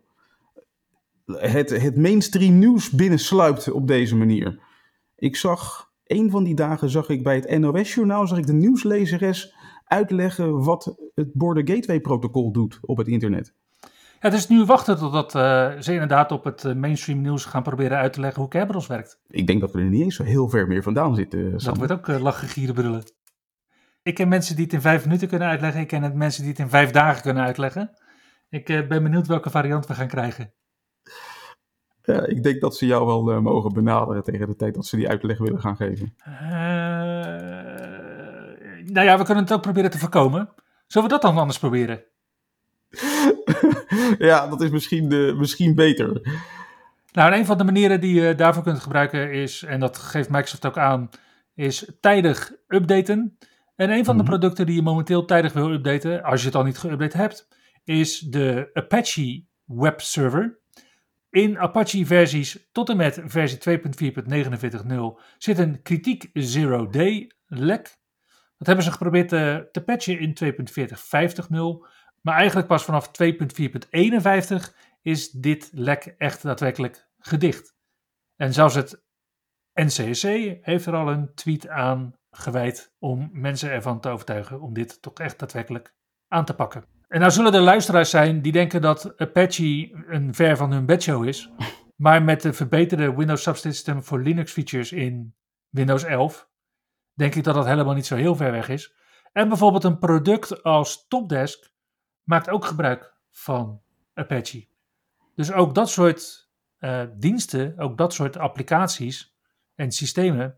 het, 1.25 1.69
het 1.69 1.97
mainstream 1.97 2.59
nieuws 2.59 2.89
binnensluipt 2.89 3.71
op 3.71 3.87
deze 3.87 4.15
manier. 4.15 4.59
Ik 5.15 5.35
zag, 5.35 5.91
een 6.05 6.29
van 6.29 6.43
die 6.43 6.55
dagen 6.55 6.89
zag 6.89 7.09
ik 7.09 7.23
bij 7.23 7.35
het 7.35 7.59
NOS-journaal, 7.59 8.27
zag 8.27 8.37
ik 8.37 8.45
de 8.45 8.53
nieuwslezeres 8.53 9.55
uitleggen 9.85 10.63
wat 10.63 10.95
het 11.15 11.33
Border 11.33 11.67
Gateway 11.67 11.99
protocol 11.99 12.51
doet 12.51 12.79
op 12.81 12.97
het 12.97 13.07
internet. 13.07 13.53
Ja, 14.19 14.31
het 14.31 14.33
is 14.33 14.47
nu 14.47 14.65
wachten 14.65 14.97
totdat 14.97 15.35
uh, 15.35 15.71
ze 15.79 15.93
inderdaad 15.93 16.31
op 16.31 16.43
het 16.43 16.63
uh, 16.63 16.73
mainstream 16.73 17.21
nieuws 17.21 17.45
gaan 17.45 17.63
proberen 17.63 17.97
uit 17.97 18.13
te 18.13 18.19
leggen 18.19 18.41
hoe 18.41 18.49
Kerberos 18.49 18.87
werkt. 18.87 19.19
Ik 19.27 19.47
denk 19.47 19.61
dat 19.61 19.71
we 19.71 19.79
er 19.79 19.85
niet 19.85 20.01
eens 20.01 20.15
zo 20.15 20.23
heel 20.23 20.49
ver 20.49 20.67
meer 20.67 20.83
vandaan 20.83 21.15
zitten. 21.15 21.59
Sam. 21.59 21.73
Dat 21.73 21.77
wordt 21.77 21.91
ook 21.91 22.07
uh, 22.07 22.21
lachen, 22.23 22.47
gieren, 22.47 22.75
brullen. 22.75 23.03
Ik 24.03 24.15
ken 24.15 24.27
mensen 24.27 24.55
die 24.55 24.63
het 24.63 24.73
in 24.73 24.81
vijf 24.81 25.05
minuten 25.05 25.27
kunnen 25.27 25.47
uitleggen. 25.47 25.81
Ik 25.81 25.87
ken 25.87 26.17
mensen 26.17 26.41
die 26.41 26.51
het 26.51 26.59
in 26.59 26.69
vijf 26.69 26.91
dagen 26.91 27.21
kunnen 27.21 27.43
uitleggen. 27.43 27.91
Ik 28.49 28.65
ben 28.65 29.03
benieuwd 29.03 29.27
welke 29.27 29.49
variant 29.49 29.87
we 29.87 29.93
gaan 29.93 30.07
krijgen. 30.07 30.53
Ja, 32.01 32.25
ik 32.25 32.43
denk 32.43 32.61
dat 32.61 32.75
ze 32.75 32.85
jou 32.85 33.05
wel 33.05 33.31
uh, 33.31 33.39
mogen 33.39 33.73
benaderen 33.73 34.23
tegen 34.23 34.47
de 34.47 34.55
tijd 34.55 34.75
dat 34.75 34.85
ze 34.85 34.95
die 34.95 35.09
uitleg 35.09 35.37
willen 35.37 35.59
gaan 35.59 35.75
geven. 35.75 36.15
Uh, 36.27 36.33
nou 38.85 39.05
ja, 39.05 39.17
we 39.17 39.23
kunnen 39.23 39.43
het 39.43 39.53
ook 39.53 39.61
proberen 39.61 39.91
te 39.91 39.99
voorkomen. 39.99 40.49
Zullen 40.87 41.07
we 41.07 41.13
dat 41.13 41.21
dan 41.21 41.37
anders 41.37 41.59
proberen? 41.59 42.03
ja, 44.17 44.47
dat 44.47 44.61
is 44.61 44.69
misschien, 44.69 45.09
de, 45.09 45.35
misschien 45.37 45.75
beter. 45.75 46.21
Nou, 47.11 47.33
een 47.33 47.45
van 47.45 47.57
de 47.57 47.63
manieren 47.63 48.01
die 48.01 48.21
je 48.21 48.35
daarvoor 48.35 48.63
kunt 48.63 48.79
gebruiken 48.79 49.31
is, 49.31 49.63
en 49.63 49.79
dat 49.79 49.97
geeft 49.97 50.29
Microsoft 50.29 50.65
ook 50.65 50.77
aan, 50.77 51.09
is 51.53 51.91
tijdig 51.99 52.51
updaten. 52.67 53.37
En 53.75 53.89
een 53.89 54.05
van 54.05 54.17
de 54.17 54.23
mhm. 54.23 54.31
producten 54.31 54.65
die 54.65 54.75
je 54.75 54.81
momenteel 54.81 55.25
tijdig 55.25 55.53
wil 55.53 55.71
updaten, 55.71 56.23
als 56.23 56.41
je 56.41 56.47
het 56.47 56.55
al 56.55 56.63
niet 56.63 56.85
geüpdate 56.85 57.17
hebt, 57.17 57.47
is 57.83 58.19
de 58.19 58.69
Apache 58.73 59.43
Web 59.65 60.01
Server. 60.01 60.59
In 61.35 61.59
Apache-versies 61.59 62.69
tot 62.71 62.89
en 62.89 62.97
met 62.97 63.21
versie 63.25 63.79
2.4.49.0 63.79 65.21
zit 65.37 65.57
een 65.57 65.81
kritiek 65.81 66.29
zero 66.33 66.87
day 66.87 67.31
lek. 67.45 67.97
Dat 68.57 68.67
hebben 68.67 68.85
ze 68.85 68.91
geprobeerd 68.91 69.29
te, 69.29 69.69
te 69.71 69.83
patchen 69.83 70.19
in 70.19 70.37
2.40.50.0 70.43 71.87
maar 72.21 72.35
eigenlijk 72.37 72.67
pas 72.67 72.83
vanaf 72.83 73.07
2.4.51 73.07 74.75
is 75.01 75.31
dit 75.31 75.69
lek 75.73 76.15
echt 76.17 76.41
daadwerkelijk 76.41 77.07
gedicht. 77.19 77.75
En 78.35 78.53
zelfs 78.53 78.75
het 78.75 79.03
NCSC 79.73 80.27
heeft 80.61 80.85
er 80.85 80.95
al 80.95 81.11
een 81.11 81.33
tweet 81.33 81.67
aan 81.67 82.15
gewijd 82.31 82.93
om 82.99 83.29
mensen 83.31 83.71
ervan 83.71 83.99
te 83.99 84.09
overtuigen 84.09 84.61
om 84.61 84.73
dit 84.73 85.01
toch 85.01 85.13
echt 85.13 85.39
daadwerkelijk 85.39 85.95
aan 86.27 86.45
te 86.45 86.55
pakken. 86.55 86.94
En 87.07 87.19
nou 87.19 87.31
zullen 87.31 87.53
er 87.53 87.61
luisteraars 87.61 88.09
zijn 88.09 88.41
die 88.41 88.51
denken 88.51 88.81
dat 88.81 89.13
Apache 89.17 90.03
een 90.07 90.33
ver 90.33 90.57
van 90.57 90.71
hun 90.71 90.85
bedshow 90.85 91.25
is. 91.25 91.49
Maar 91.95 92.23
met 92.23 92.41
de 92.41 92.53
verbeterde 92.53 93.15
Windows 93.15 93.43
Subsystem 93.43 94.03
voor 94.03 94.21
Linux 94.21 94.51
features 94.51 94.91
in 94.91 95.35
Windows 95.69 96.03
11, 96.03 96.49
denk 97.13 97.35
ik 97.35 97.43
dat 97.43 97.55
dat 97.55 97.65
helemaal 97.65 97.93
niet 97.93 98.05
zo 98.05 98.15
heel 98.15 98.35
ver 98.35 98.51
weg 98.51 98.69
is. 98.69 98.93
En 99.33 99.47
bijvoorbeeld 99.47 99.83
een 99.83 99.99
product 99.99 100.63
als 100.63 101.07
Topdesk 101.07 101.71
maakt 102.23 102.49
ook 102.49 102.65
gebruik 102.65 103.13
van 103.31 103.81
Apache. 104.13 104.67
Dus 105.35 105.51
ook 105.51 105.75
dat 105.75 105.89
soort 105.89 106.49
uh, 106.79 107.03
diensten, 107.17 107.79
ook 107.79 107.97
dat 107.97 108.13
soort 108.13 108.37
applicaties 108.37 109.35
en 109.75 109.91
systemen, 109.91 110.57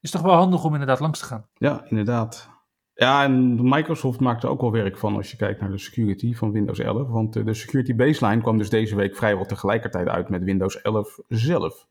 is 0.00 0.10
toch 0.10 0.22
wel 0.22 0.34
handig 0.34 0.64
om 0.64 0.72
inderdaad 0.72 1.00
langs 1.00 1.18
te 1.18 1.24
gaan. 1.24 1.46
Ja, 1.54 1.84
inderdaad. 1.84 2.55
Ja, 2.98 3.24
en 3.24 3.68
Microsoft 3.68 4.20
maakt 4.20 4.42
er 4.42 4.48
ook 4.48 4.60
wel 4.60 4.72
werk 4.72 4.98
van 4.98 5.16
als 5.16 5.30
je 5.30 5.36
kijkt 5.36 5.60
naar 5.60 5.70
de 5.70 5.78
security 5.78 6.34
van 6.34 6.52
Windows 6.52 6.78
11. 6.78 7.08
Want 7.08 7.36
eh, 7.36 7.44
de 7.44 7.54
security 7.54 7.94
baseline 7.94 8.42
kwam 8.42 8.58
dus 8.58 8.70
deze 8.70 8.96
week 8.96 9.16
vrijwel 9.16 9.46
tegelijkertijd 9.46 10.08
uit 10.08 10.28
met 10.28 10.44
Windows 10.44 10.82
11 10.82 11.18
zelf. 11.28 11.86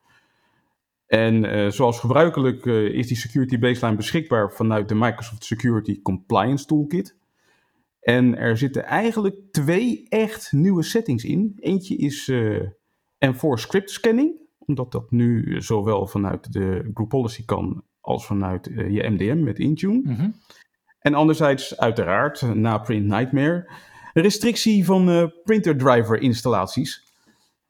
En 1.07 1.43
uh, 1.43 1.69
zoals 1.69 1.99
gebruikelijk 1.99 2.65
uh, 2.65 2.93
is 2.93 3.07
die 3.07 3.17
security 3.17 3.59
baseline 3.59 3.97
beschikbaar 3.97 4.51
vanuit 4.51 4.89
de 4.89 4.95
Microsoft 4.95 5.43
Security 5.43 6.01
Compliance 6.01 6.65
Toolkit. 6.65 7.15
En 7.99 8.37
er 8.37 8.57
zitten 8.57 8.83
eigenlijk 8.83 9.35
twee 9.51 10.05
echt 10.09 10.51
nieuwe 10.51 10.83
settings 10.83 11.23
in. 11.23 11.53
Eentje 11.59 11.95
is 11.95 12.27
uh, 12.27 12.61
en 13.17 13.35
voor 13.35 13.59
script 13.59 13.91
scanning, 13.91 14.39
omdat 14.57 14.91
dat 14.91 15.11
nu 15.11 15.61
zowel 15.61 16.07
vanuit 16.07 16.53
de 16.53 16.89
group 16.93 17.09
policy 17.09 17.45
kan 17.45 17.83
als 18.05 18.25
vanuit 18.25 18.67
eh, 18.67 18.89
je 18.89 19.09
MDM 19.09 19.43
met 19.43 19.59
Intune. 19.59 20.01
Mhm. 20.03 20.29
En 21.05 21.13
anderzijds 21.13 21.77
uiteraard, 21.77 22.41
na 22.55 22.77
Print 22.77 23.05
Nightmare, 23.05 23.71
een 24.13 24.21
restrictie 24.21 24.85
van 24.85 25.31
printer 25.43 25.77
driver 25.77 26.19
installaties. 26.21 27.03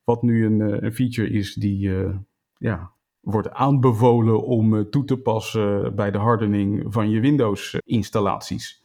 Wat 0.03 0.21
nu 0.21 0.45
een, 0.45 0.61
eh, 0.61 0.81
een 0.81 0.93
feature 0.93 1.29
is 1.29 1.53
die 1.53 1.97
eh, 1.97 2.15
ja, 2.57 2.91
wordt 3.19 3.51
aanbevolen 3.51 4.43
om 4.43 4.89
toe 4.89 5.05
te 5.05 5.17
passen 5.17 5.95
bij 5.95 6.11
de 6.11 6.17
hardening 6.17 6.85
van 6.93 7.09
je 7.09 7.19
Windows 7.19 7.75
installaties. 7.85 8.83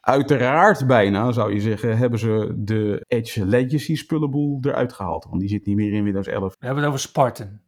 Uiteraard 0.00 0.86
bijna, 0.86 1.32
zou 1.32 1.54
je 1.54 1.60
zeggen, 1.60 1.98
hebben 1.98 2.18
ze 2.18 2.54
de 2.56 3.04
Edge 3.08 3.46
Legacy 3.46 3.96
spullenboel 3.96 4.58
eruit 4.60 4.92
gehaald. 4.92 5.24
Want 5.28 5.40
die 5.40 5.48
zit 5.48 5.66
niet 5.66 5.76
meer 5.76 5.92
in 5.92 6.04
Windows 6.04 6.26
11. 6.26 6.54
We 6.58 6.66
hebben 6.66 6.82
het 6.84 6.92
over 6.92 7.08
Spartan. 7.08 7.60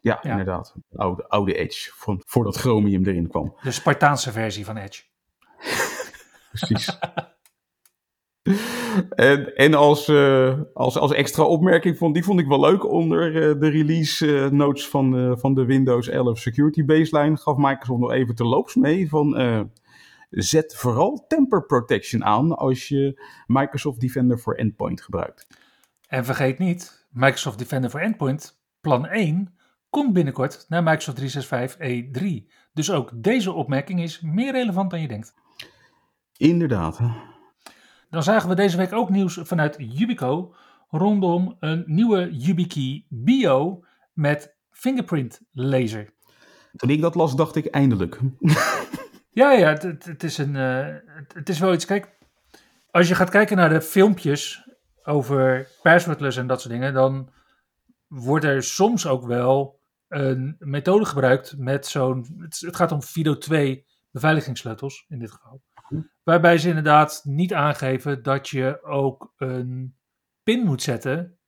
Ja, 0.00 0.18
Ja. 0.22 0.30
inderdaad. 0.30 0.74
Oude, 0.96 1.28
oude 1.28 1.54
Edge, 1.54 1.90
van, 1.94 2.22
voordat 2.26 2.56
Chromium 2.56 3.04
erin 3.06 3.28
kwam. 3.28 3.54
De 3.62 3.70
Spartaanse 3.70 4.32
versie 4.32 4.64
van 4.64 4.76
Edge. 4.76 5.02
Precies. 6.52 6.98
en 9.10 9.56
en 9.56 9.74
als, 9.74 10.08
eh, 10.08 10.60
als, 10.74 10.98
als 10.98 11.12
extra 11.12 11.44
opmerking, 11.44 11.96
vond, 11.98 12.14
die 12.14 12.24
vond 12.24 12.40
ik 12.40 12.46
wel 12.46 12.60
leuk. 12.60 12.90
Onder 12.90 13.26
eh, 13.34 13.60
de 13.60 13.68
release 13.68 14.38
eh, 14.38 14.50
notes 14.50 14.88
van, 14.88 15.38
van 15.38 15.54
de 15.54 15.64
Windows 15.64 16.08
11 16.08 16.38
Security 16.38 16.84
Baseline 16.84 17.36
gaf 17.36 17.56
Microsoft 17.56 18.00
nog 18.00 18.12
even 18.12 18.34
terloops 18.34 18.74
mee 18.74 19.08
van... 19.08 19.68
zet 20.30 20.76
vooral 20.76 21.24
temper 21.28 21.66
protection 21.66 22.24
aan 22.24 22.56
als 22.56 22.88
je 22.88 23.22
Microsoft 23.46 24.00
Defender 24.00 24.38
for 24.38 24.56
Endpoint 24.58 25.02
gebruikt. 25.02 25.46
En 26.08 26.24
vergeet 26.24 26.58
niet, 26.58 27.06
Microsoft 27.10 27.58
Defender 27.58 27.90
for 27.90 28.00
Endpoint, 28.00 28.60
plan 28.80 29.06
1, 29.06 29.54
komt 29.90 30.12
binnenkort 30.12 30.66
naar 30.68 30.82
Microsoft 30.82 31.16
365 31.16 32.22
E3. 32.22 32.46
Dus 32.72 32.90
ook 32.90 33.10
deze 33.14 33.52
opmerking 33.52 34.02
is 34.02 34.20
meer 34.20 34.52
relevant 34.52 34.90
dan 34.90 35.00
je 35.00 35.08
denkt. 35.08 35.34
Inderdaad. 36.40 36.98
hè. 36.98 37.08
Dan 38.10 38.22
zagen 38.22 38.48
we 38.48 38.54
deze 38.54 38.76
week 38.76 38.92
ook 38.92 39.10
nieuws 39.10 39.38
vanuit 39.42 39.76
Yubico 39.78 40.54
rondom 40.88 41.56
een 41.60 41.82
nieuwe 41.86 42.36
YubiKey 42.36 43.04
Bio 43.08 43.84
met 44.12 44.56
fingerprint 44.70 45.40
laser. 45.52 46.10
Toen 46.76 46.90
ik 46.90 47.00
dat 47.00 47.14
las, 47.14 47.36
dacht 47.36 47.56
ik 47.56 47.66
eindelijk. 47.66 48.18
Ja, 49.32 49.52
ja, 49.52 49.68
het, 49.68 50.04
het, 50.04 50.22
is 50.22 50.38
een, 50.38 50.56
eh, 50.56 50.96
het, 51.34 51.48
is 51.48 51.58
wel 51.58 51.72
iets. 51.72 51.84
Kijk, 51.84 52.18
als 52.90 53.08
je 53.08 53.14
gaat 53.14 53.30
kijken 53.30 53.56
naar 53.56 53.68
de 53.68 53.80
filmpjes 53.80 54.68
over 55.02 55.68
passwordless 55.82 56.36
en 56.36 56.46
dat 56.46 56.60
soort 56.60 56.72
dingen, 56.72 56.94
dan 56.94 57.32
wordt 58.06 58.44
er 58.44 58.62
soms 58.62 59.06
ook 59.06 59.26
wel 59.26 59.80
een 60.08 60.56
methode 60.58 61.04
gebruikt 61.04 61.54
met 61.58 61.86
zo'n. 61.86 62.26
Het, 62.38 62.76
gaat 62.76 62.92
om 62.92 63.02
Fido 63.02 63.38
2 63.38 63.86
beveiligingssleutels 64.10 65.04
in 65.08 65.18
dit 65.18 65.30
geval. 65.30 65.62
Waarbij 66.22 66.58
ze 66.58 66.68
inderdaad 66.68 67.20
niet 67.24 67.54
aangeven 67.54 68.22
dat 68.22 68.48
je 68.48 68.82
ook 68.82 69.32
een 69.36 69.96
pin 70.42 70.64
moet 70.64 70.82
zetten 70.82 71.38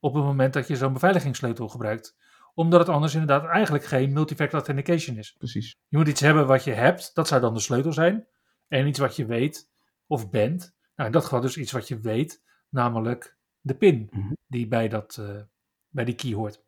op 0.00 0.14
het 0.14 0.24
moment 0.24 0.52
dat 0.52 0.68
je 0.68 0.76
zo'n 0.76 0.92
beveiligingssleutel 0.92 1.68
gebruikt. 1.68 2.16
Omdat 2.54 2.80
het 2.80 2.88
anders 2.88 3.12
inderdaad 3.14 3.44
eigenlijk 3.44 3.84
geen 3.84 4.12
multifactor 4.12 4.58
authentication 4.58 5.16
is. 5.16 5.32
Precies. 5.38 5.76
Je 5.88 5.96
moet 5.96 6.08
iets 6.08 6.20
hebben 6.20 6.46
wat 6.46 6.64
je 6.64 6.72
hebt, 6.72 7.14
dat 7.14 7.28
zou 7.28 7.40
dan 7.40 7.54
de 7.54 7.60
sleutel 7.60 7.92
zijn. 7.92 8.26
En 8.68 8.86
iets 8.86 8.98
wat 8.98 9.16
je 9.16 9.26
weet 9.26 9.70
of 10.06 10.30
bent. 10.30 10.76
Nou, 10.94 11.08
in 11.08 11.14
dat 11.14 11.24
geval 11.24 11.40
dus 11.40 11.56
iets 11.56 11.72
wat 11.72 11.88
je 11.88 12.00
weet, 12.00 12.42
namelijk 12.68 13.36
de 13.60 13.74
pin 13.74 14.08
Mhm. 14.10 14.32
die 14.46 14.68
bij, 14.68 14.88
dat, 14.88 15.16
eh, 15.20 15.42
bij 15.88 16.04
die 16.04 16.14
key 16.14 16.32
hoort. 16.32 16.62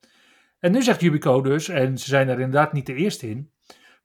En 0.59 0.73
nu 0.73 0.83
zegt 0.83 1.01
Yubico 1.01 1.41
dus, 1.41 1.69
en 1.69 1.99
ze 1.99 2.09
zijn 2.09 2.29
er 2.29 2.41
inderdaad 2.41 2.73
niet 2.73 2.87
de 2.87 2.95
eerste 2.95 3.29
in, 3.31 3.53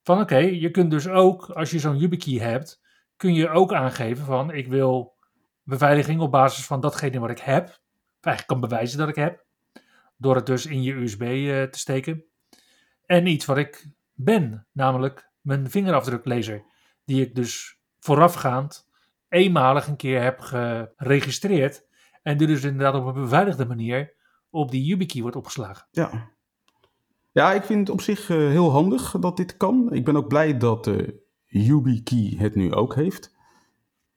van 0.02 0.22
oké, 0.22 0.38
je 0.38 0.72
kunt 0.72 0.92
dus 0.92 1.08
ook, 1.08 1.50
als 1.50 1.72
je 1.72 1.80
zo'n 1.80 1.98
YubiKey 1.98 2.34
hebt, 2.40 2.82
kun 3.18 3.34
je 3.34 3.50
ook 3.50 3.74
aangeven 3.74 4.26
van 4.26 4.52
ik 4.52 4.68
wil 4.68 5.16
beveiliging 5.64 6.22
op 6.22 6.32
basis 6.32 6.66
van 6.66 6.80
datgene 6.80 7.20
wat 7.20 7.30
ik 7.30 7.40
heb. 7.40 7.64
Of 7.66 8.32
eigenlijk 8.32 8.48
kan 8.48 8.70
bewijzen 8.70 8.98
dat 8.98 9.10
ik 9.10 9.16
heb. 9.16 9.46
Door 10.18 10.36
het 10.36 10.46
dus 10.46 10.66
in 10.66 10.84
je 10.84 10.94
USB 10.94 11.22
eh, 11.22 11.64
te 11.64 11.80
steken. 11.80 12.26
En 13.06 13.28
iets 13.28 13.46
wat 13.46 13.58
ik 13.58 13.88
ben, 14.14 14.68
namelijk 14.72 15.32
mijn 15.42 15.70
vingerafdruklezer. 15.70 16.66
Die 17.06 17.22
ik 17.22 17.36
dus 17.36 17.80
voorafgaand 18.00 18.90
eenmalig 19.30 19.88
een 19.88 19.96
keer 19.96 20.22
heb 20.22 20.40
geregistreerd. 20.40 21.86
En 22.22 22.38
die 22.38 22.48
dus 22.48 22.64
inderdaad 22.64 22.96
op 22.96 23.06
een 23.06 23.22
beveiligde 23.22 23.66
manier 23.66 24.14
op 24.50 24.72
die 24.72 24.86
YubiKey 24.86 25.22
wordt 25.22 25.36
opgeslagen. 25.38 25.88
Ja. 25.92 26.34
Ja, 27.32 27.54
ik 27.54 27.64
vind 27.64 27.80
het 27.80 27.90
op 27.90 28.02
zich 28.02 28.30
eh, 28.30 28.38
heel 28.38 28.72
handig 28.72 29.12
dat 29.12 29.38
dit 29.38 29.58
kan. 29.58 29.94
Ik 29.94 30.06
ben 30.06 30.16
ook 30.16 30.28
blij 30.28 30.58
dat 30.58 30.88
eh 30.88 31.08
YubiKey 31.64 32.36
het 32.38 32.56
nu 32.56 32.74
ook 32.74 32.96
heeft. 32.96 33.36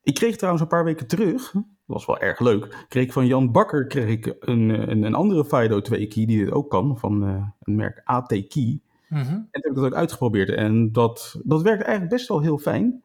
Ik 0.02 0.14
kreeg 0.14 0.36
trouwens 0.36 0.62
een 0.62 0.68
paar 0.68 0.84
weken 0.84 1.06
terug, 1.06 1.52
dat 1.52 1.64
was 1.86 2.06
wel 2.06 2.18
erg 2.18 2.40
leuk, 2.40 2.86
kreeg 2.88 3.12
van 3.12 3.26
Jan 3.26 3.52
Bakker 3.52 3.86
kreeg 3.86 4.08
ik 4.08 4.36
een, 4.40 4.90
een, 4.90 5.02
een 5.02 5.14
andere 5.14 5.44
FIDO 5.44 5.80
2 5.80 6.06
key 6.06 6.26
die 6.26 6.44
dit 6.44 6.52
ook 6.52 6.70
kan, 6.70 6.98
van 6.98 7.24
eh, 7.24 7.48
een 7.60 7.76
merk 7.76 8.00
AT 8.04 8.28
Key. 8.48 8.80
Mhm. 9.08 9.18
En 9.18 9.26
toen 9.28 9.48
heb 9.50 9.64
ik 9.64 9.74
dat 9.74 9.84
ook 9.84 9.94
uitgeprobeerd 9.94 10.48
en 10.48 10.92
dat, 10.92 11.40
dat 11.44 11.62
werkt 11.62 11.82
eigenlijk 11.82 12.12
best 12.12 12.28
wel 12.28 12.40
heel 12.40 12.58
fijn. 12.58 13.02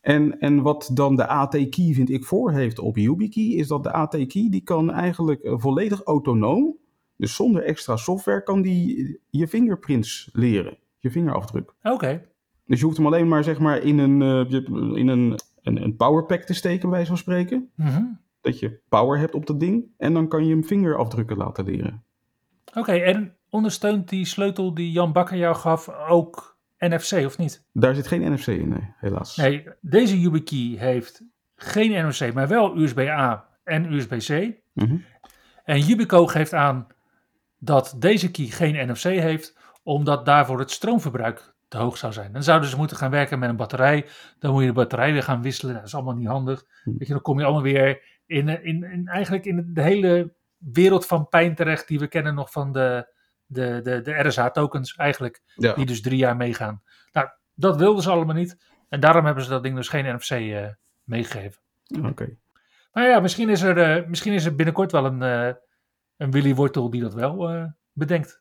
En, 0.00 0.38
en 0.38 0.62
wat 0.62 0.90
dan 0.94 1.16
de 1.16 1.26
AT-key 1.26 1.92
vind 1.92 2.10
ik 2.10 2.24
voor 2.24 2.52
heeft 2.52 2.78
op 2.78 2.96
YubiKey, 2.96 3.44
is 3.44 3.68
dat 3.68 3.82
de 3.82 3.92
AT-key 3.92 4.48
die 4.50 4.62
kan 4.62 4.90
eigenlijk 4.90 5.42
eh, 5.42 5.54
volledig 5.56 6.02
autonoom, 6.02 6.76
dus 7.16 7.34
zonder 7.34 7.62
extra 7.62 7.96
software, 7.96 8.42
kan 8.42 8.62
die 8.62 9.20
je 9.30 9.48
fingerprints 9.48 10.30
leren, 10.32 10.78
je 10.98 11.10
vingerafdruk. 11.10 11.74
Oké, 11.82 12.29
Dus 12.70 12.78
je 12.78 12.84
hoeft 12.84 12.96
hem 12.96 13.06
alleen 13.06 13.28
maar 13.28 13.44
zeg 13.44 13.58
maar 13.58 13.82
in 13.82 13.98
een, 13.98 14.22
eh, 14.22 14.60
in 14.96 15.08
een, 15.08 15.38
een, 15.62 15.82
een 15.82 15.96
powerpack 15.96 16.42
te 16.42 16.54
steken, 16.54 16.90
bij 16.90 17.06
van 17.06 17.16
spreken. 17.16 17.70
Mhm. 17.74 18.02
Dat 18.40 18.58
je 18.58 18.80
power 18.88 19.18
hebt 19.18 19.34
op 19.34 19.46
dat 19.46 19.60
ding 19.60 19.84
en 19.96 20.12
dan 20.12 20.28
kan 20.28 20.46
je 20.46 20.50
hem 20.50 20.64
vingerafdrukken 20.64 21.36
laten 21.36 21.64
leren. 21.64 22.04
Oké, 22.74 22.92
en 22.92 23.36
ondersteunt 23.48 24.08
die 24.08 24.24
sleutel 24.24 24.74
die 24.74 24.92
Jan 24.92 25.12
Bakker 25.12 25.36
jou 25.36 25.56
gaf 25.56 25.88
ook 25.88 26.58
NFC 26.78 27.12
of 27.12 27.38
niet? 27.38 27.64
Daar 27.72 27.94
zit 27.94 28.06
geen 28.06 28.32
NFC 28.32 28.46
in, 28.46 28.68
nee, 28.68 28.94
helaas. 28.96 29.36
Nee, 29.36 29.66
deze 29.80 30.20
YubiKey 30.20 30.74
heeft 30.78 31.22
geen 31.54 32.06
NFC, 32.06 32.32
maar 32.32 32.48
wel 32.48 32.76
USB-A 32.76 33.48
en 33.64 33.92
USB-C. 33.92 34.54
Mhm. 34.72 34.96
En 35.64 35.80
Yubico 35.80 36.26
geeft 36.26 36.54
aan 36.54 36.86
dat 37.58 37.96
deze 37.98 38.30
key 38.30 38.46
geen 38.46 38.90
NFC 38.90 39.04
heeft, 39.04 39.58
omdat 39.82 40.24
daarvoor 40.24 40.58
het 40.58 40.70
stroomverbruik 40.70 41.54
te 41.70 41.78
hoog 41.78 41.96
zou 41.96 42.12
zijn. 42.12 42.32
Dan 42.32 42.42
zouden 42.42 42.68
ze 42.68 42.76
moeten 42.76 42.96
gaan 42.96 43.10
werken 43.10 43.38
met 43.38 43.48
een 43.48 43.56
batterij. 43.56 44.06
Dan 44.38 44.52
moet 44.52 44.60
je 44.60 44.66
de 44.66 44.72
batterij 44.72 45.12
weer 45.12 45.22
gaan 45.22 45.42
wisselen. 45.42 45.70
Nou, 45.70 45.84
dat 45.84 45.92
is 45.92 45.98
allemaal 45.98 46.20
niet 46.20 46.28
handig. 46.28 46.64
Hm. 46.82 46.90
Weet 46.90 47.06
je, 47.06 47.12
dan 47.12 47.22
kom 47.22 47.38
je 47.38 47.44
allemaal 47.44 47.62
weer 47.62 48.02
in, 48.26 48.48
in, 48.48 48.84
in, 48.84 49.06
eigenlijk 49.06 49.44
in 49.44 49.70
de 49.74 49.82
hele 49.82 50.34
wereld 50.56 51.06
van 51.06 51.28
pijn 51.28 51.54
terecht 51.54 51.88
die 51.88 51.98
we 51.98 52.08
kennen 52.08 52.34
nog 52.34 52.52
van 52.52 52.72
de, 52.72 53.12
de, 53.46 53.80
de, 53.82 54.00
de 54.00 54.28
RSA-tokens 54.28 54.94
eigenlijk. 54.94 55.42
Ja. 55.54 55.74
Die 55.74 55.86
dus 55.86 56.00
drie 56.00 56.18
jaar 56.18 56.36
meegaan. 56.36 56.82
Nou, 57.12 57.28
dat 57.54 57.76
wilden 57.76 58.02
ze 58.02 58.10
allemaal 58.10 58.34
niet. 58.34 58.56
En 58.88 59.00
daarom 59.00 59.24
hebben 59.24 59.44
ze 59.44 59.50
dat 59.50 59.62
ding 59.62 59.76
dus 59.76 59.88
geen 59.88 60.14
NFC 60.14 60.30
eh, 60.30 60.66
meegegeven. 61.04 61.62
Oké. 62.02 62.36
Maar 62.92 63.08
ja, 63.08 63.20
misschien 63.20 63.48
is 63.48 63.62
er, 63.62 63.78
eh, 63.78 64.06
misschien 64.06 64.32
is 64.32 64.44
er 64.44 64.54
binnenkort 64.54 64.92
wel 64.92 65.04
een, 65.04 65.22
eh, 65.22 65.54
een 66.16 66.30
Willy 66.30 66.54
Wortel 66.54 66.90
die 66.90 67.00
dat 67.00 67.14
wel 67.14 67.48
eh, 67.48 67.64
bedenkt. 67.92 68.39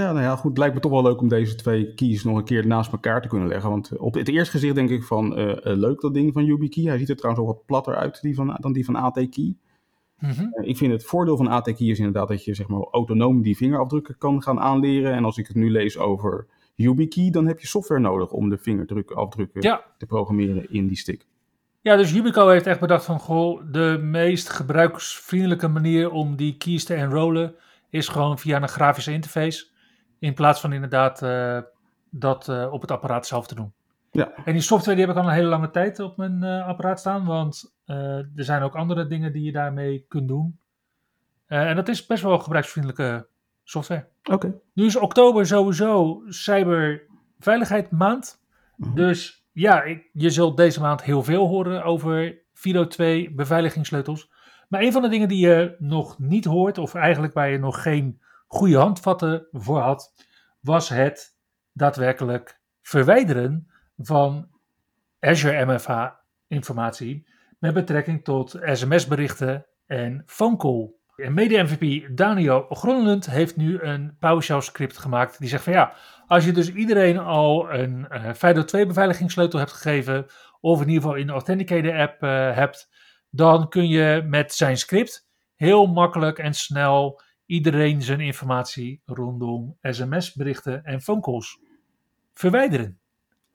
Ja, 0.00 0.12
nou 0.12 0.24
ja, 0.24 0.36
goed. 0.36 0.58
Lijkt 0.58 0.74
me 0.74 0.80
toch 0.80 0.90
wel 0.90 1.02
leuk 1.02 1.20
om 1.20 1.28
deze 1.28 1.54
twee 1.54 1.94
keys 1.94 2.24
nog 2.24 2.36
een 2.38 2.44
keer 2.44 2.66
naast 2.66 2.92
elkaar 2.92 3.22
te 3.22 3.28
kunnen 3.28 3.48
leggen. 3.48 3.70
Want 3.70 3.96
op 3.96 4.14
het 4.14 4.28
eerste 4.28 4.50
gezicht 4.50 4.74
denk 4.74 4.90
ik 4.90 5.02
van, 5.04 5.36
eh, 5.36 5.50
eh, 5.50 5.78
leuk 5.78 6.00
dat 6.00 6.14
ding 6.14 6.32
van 6.32 6.44
YubiKey. 6.44 6.84
Hij 6.84 6.98
ziet 6.98 7.08
er 7.08 7.16
trouwens 7.16 7.46
ook 7.46 7.54
wat 7.54 7.66
platter 7.66 7.96
uit 7.96 8.22
die 8.22 8.34
van, 8.34 8.56
dan 8.60 8.72
die 8.72 8.84
van 8.84 8.96
AT-Key. 8.96 9.54
Mhm. 10.18 10.40
Eh, 10.52 10.68
ik 10.68 10.76
vind 10.76 10.92
het 10.92 11.04
voordeel 11.04 11.36
van 11.36 11.48
AT-Key 11.48 11.86
is 11.86 11.98
inderdaad 11.98 12.28
dat 12.28 12.44
je 12.44 12.54
zeg 12.54 12.68
maar, 12.68 12.80
autonoom 12.90 13.42
die 13.42 13.56
vingerafdrukken 13.56 14.18
kan 14.18 14.42
gaan 14.42 14.60
aanleren. 14.60 15.12
En 15.12 15.24
als 15.24 15.38
ik 15.38 15.46
het 15.46 15.56
nu 15.56 15.70
lees 15.70 15.98
over 15.98 16.46
YubiKey, 16.74 17.30
dan 17.30 17.46
heb 17.46 17.60
je 17.60 17.66
software 17.66 18.00
nodig 18.00 18.32
om 18.32 18.48
de 18.48 18.58
vingerafdrukken 18.58 19.62
Ja. 19.62 19.84
te 19.98 20.06
programmeren 20.06 20.70
in 20.70 20.86
die 20.86 20.96
stick. 20.96 21.26
ja, 21.80 21.96
dus 21.96 22.12
Yubico 22.12 22.48
heeft 22.48 22.66
echt 22.66 22.80
bedacht 22.80 23.04
van, 23.04 23.18
goh, 23.18 23.62
de 23.72 23.98
meest 24.02 24.48
gebruiksvriendelijke 24.48 25.68
manier 25.68 26.10
om 26.10 26.36
die 26.36 26.56
keys 26.56 26.84
te 26.84 26.94
enrollen 26.94 27.54
is 27.90 28.08
gewoon 28.08 28.38
via 28.38 28.62
een 28.62 28.68
grafische 28.68 29.12
interface. 29.12 29.66
In 30.26 30.34
plaats 30.34 30.60
van 30.60 30.72
inderdaad 30.72 31.22
eh, 31.22 31.58
dat 32.10 32.48
eh, 32.48 32.72
op 32.72 32.80
het 32.80 32.90
apparaat 32.90 33.26
zelf 33.26 33.46
te 33.46 33.54
doen. 33.54 33.72
Ja. 34.10 34.32
En 34.44 34.52
die 34.52 34.62
software 34.62 34.96
die 34.96 35.06
heb 35.06 35.16
ik 35.16 35.22
al 35.22 35.28
een 35.28 35.34
hele 35.34 35.48
lange 35.48 35.70
tijd 35.70 36.00
op 36.00 36.16
mijn 36.16 36.42
eh, 36.42 36.66
apparaat 36.66 36.98
staan, 36.98 37.24
want 37.24 37.74
er 37.84 38.44
zijn 38.44 38.62
ook 38.62 38.74
andere 38.74 39.06
dingen 39.06 39.32
die 39.32 39.42
je 39.42 39.52
daarmee 39.52 40.04
kunt 40.08 40.28
doen. 40.28 40.58
En 41.46 41.76
dat 41.76 41.88
is 41.88 42.06
best 42.06 42.22
wel 42.22 42.38
gebruiksvriendelijke 42.38 43.28
software. 43.64 44.08
Oké. 44.30 44.54
Nu 44.72 44.84
is 44.84 44.96
oktober 44.96 45.46
sowieso 45.46 46.22
cyberveiligheid 46.28 47.90
maand. 47.90 48.42
Mhm. 48.76 48.94
Dus 48.94 49.46
ja, 49.52 49.82
ik, 49.82 50.10
je 50.12 50.30
zult 50.30 50.56
deze 50.56 50.80
maand 50.80 51.02
heel 51.02 51.22
veel 51.22 51.46
horen 51.46 51.84
over 51.84 52.38
Fido 52.52 52.86
2 52.86 53.34
beveiligingssleutels. 53.34 54.30
Maar 54.68 54.80
een 54.80 54.92
van 54.92 55.02
de 55.02 55.08
dingen 55.08 55.28
die 55.28 55.46
je 55.46 55.76
nog 55.78 56.18
niet 56.18 56.44
hoort, 56.44 56.78
of 56.78 56.94
eigenlijk 56.94 57.34
waar 57.34 57.50
je 57.50 57.58
nog 57.58 57.82
geen 57.82 58.20
goede 58.46 58.76
handvatten 58.76 59.48
voor 59.50 59.80
had, 59.80 60.26
was 60.60 60.88
het 60.88 61.36
daadwerkelijk 61.72 62.60
verwijderen 62.82 63.70
van 63.96 64.48
Azure 65.20 65.64
MFA 65.64 66.20
informatie 66.48 67.28
met 67.58 67.74
betrekking 67.74 68.24
tot 68.24 68.58
sms-berichten 68.62 69.66
en 69.86 70.22
phone 70.26 70.56
call. 70.56 70.94
En 71.16 71.34
mede-MVP 71.34 72.16
Daniel 72.16 72.66
Gronlund 72.68 73.26
heeft 73.30 73.56
nu 73.56 73.80
een 73.80 74.16
PowerShell 74.18 74.60
script 74.60 74.98
gemaakt 74.98 75.38
die 75.38 75.48
zegt 75.48 75.64
van 75.64 75.72
ja, 75.72 75.94
als 76.26 76.44
je 76.44 76.52
dus 76.52 76.72
iedereen 76.72 77.18
al 77.18 77.72
een 77.72 78.06
uh, 78.10 78.34
FIDO2 78.34 78.86
beveiligingssleutel 78.86 79.58
hebt 79.58 79.72
gegeven, 79.72 80.26
of 80.60 80.80
in 80.80 80.88
ieder 80.88 81.02
geval 81.02 81.16
in 81.16 81.26
de 81.26 81.32
Authenticator 81.32 82.00
app 82.00 82.22
uh, 82.22 82.54
hebt, 82.54 82.88
dan 83.30 83.68
kun 83.68 83.88
je 83.88 84.22
met 84.26 84.54
zijn 84.54 84.76
script 84.76 85.28
heel 85.54 85.86
makkelijk 85.86 86.38
en 86.38 86.54
snel 86.54 87.20
iedereen 87.46 88.02
zijn 88.02 88.20
informatie 88.20 89.02
rondom 89.04 89.76
sms-berichten 89.82 90.84
en 90.84 91.00
phone 91.00 91.20
calls 91.20 91.60
verwijderen. 92.34 92.98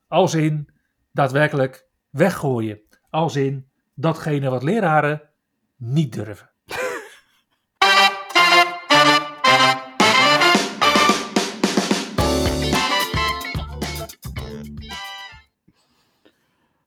Als 0.07 0.33
in 0.33 0.69
daadwerkelijk 1.11 1.87
weggooien. 2.09 2.81
Als 3.09 3.35
in 3.35 3.69
datgene 3.93 4.49
wat 4.49 4.63
leraren 4.63 5.21
niet 5.75 6.13
durven. 6.13 6.49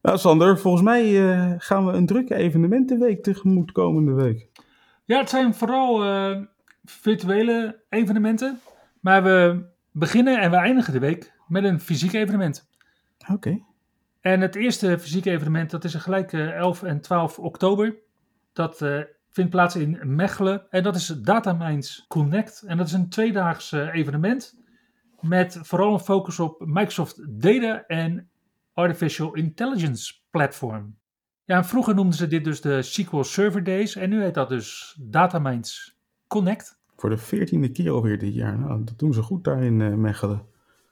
Nou, 0.03 0.19
Sander, 0.19 0.59
volgens 0.59 0.83
mij 0.83 1.11
uh, 1.11 1.53
gaan 1.59 1.87
we 1.87 1.93
een 1.93 2.07
drukke 2.07 2.35
evenementenweek 2.35 3.23
tegemoet 3.23 3.73
komende 3.73 4.13
week. 4.13 4.49
Ja, 5.05 5.19
het 5.19 5.29
zijn 5.29 5.55
vooral 5.55 6.05
uh, 6.05 6.43
virtuele 6.85 7.83
evenementen. 7.89 8.61
Maar 9.01 9.23
we 9.23 9.67
beginnen 9.93 10.41
en 10.41 10.51
we 10.51 10.57
eindigen 10.57 10.93
de 10.93 10.99
week 10.99 11.33
met 11.47 11.65
een 11.65 11.81
fysiek 11.81 12.13
evenement. 12.13 12.69
Oké. 13.19 13.33
Okay. 13.33 13.65
En 14.21 14.41
het 14.41 14.55
eerste 14.55 14.99
fysieke 14.99 15.31
evenement, 15.31 15.71
dat 15.71 15.85
is 15.85 15.95
gelijk 15.95 16.33
uh, 16.33 16.51
11 16.51 16.83
en 16.83 17.01
12 17.01 17.39
oktober. 17.39 17.97
Dat 18.53 18.81
uh, 18.81 19.01
vindt 19.31 19.51
plaats 19.51 19.77
in 19.77 20.15
Mechelen. 20.15 20.71
En 20.71 20.83
dat 20.83 20.97
is 20.97 21.07
Dataminds 21.07 22.05
Connect. 22.09 22.63
En 22.63 22.77
dat 22.77 22.87
is 22.87 22.93
een 22.93 23.09
tweedaags 23.09 23.73
evenement. 23.73 24.63
Met 25.21 25.59
vooral 25.63 25.93
een 25.93 26.01
focus 26.01 26.41
op 26.41 26.67
Microsoft 26.67 27.41
Data 27.43 27.85
en 27.87 28.29
Artificial 28.73 29.35
Intelligence 29.35 30.15
Platform. 30.31 30.97
Ja, 31.45 31.65
vroeger 31.65 31.95
noemden 31.95 32.15
ze 32.15 32.27
dit 32.27 32.45
dus 32.45 32.61
de 32.61 32.83
SQL 32.83 33.23
Server 33.23 33.65
Days. 33.65 33.97
En 33.97 34.11
nu 34.11 34.23
heet 34.23 34.35
dat 34.35 34.49
dus 34.49 34.99
Dataminds 35.01 35.94
Connect. 36.35 36.79
Voor 36.97 37.11
de 37.11 37.17
veertiende 37.17 37.71
keer 37.71 37.91
alweer 37.91 38.19
dit 38.19 38.35
jaar. 38.35 38.59
Nou, 38.59 38.85
dat 38.85 38.99
doen 38.99 39.15
ze 39.15 39.23
goed 39.23 39.45
daar 39.45 39.63
in 39.63 39.81
uh, 39.81 39.95
Mechelen. 39.95 40.47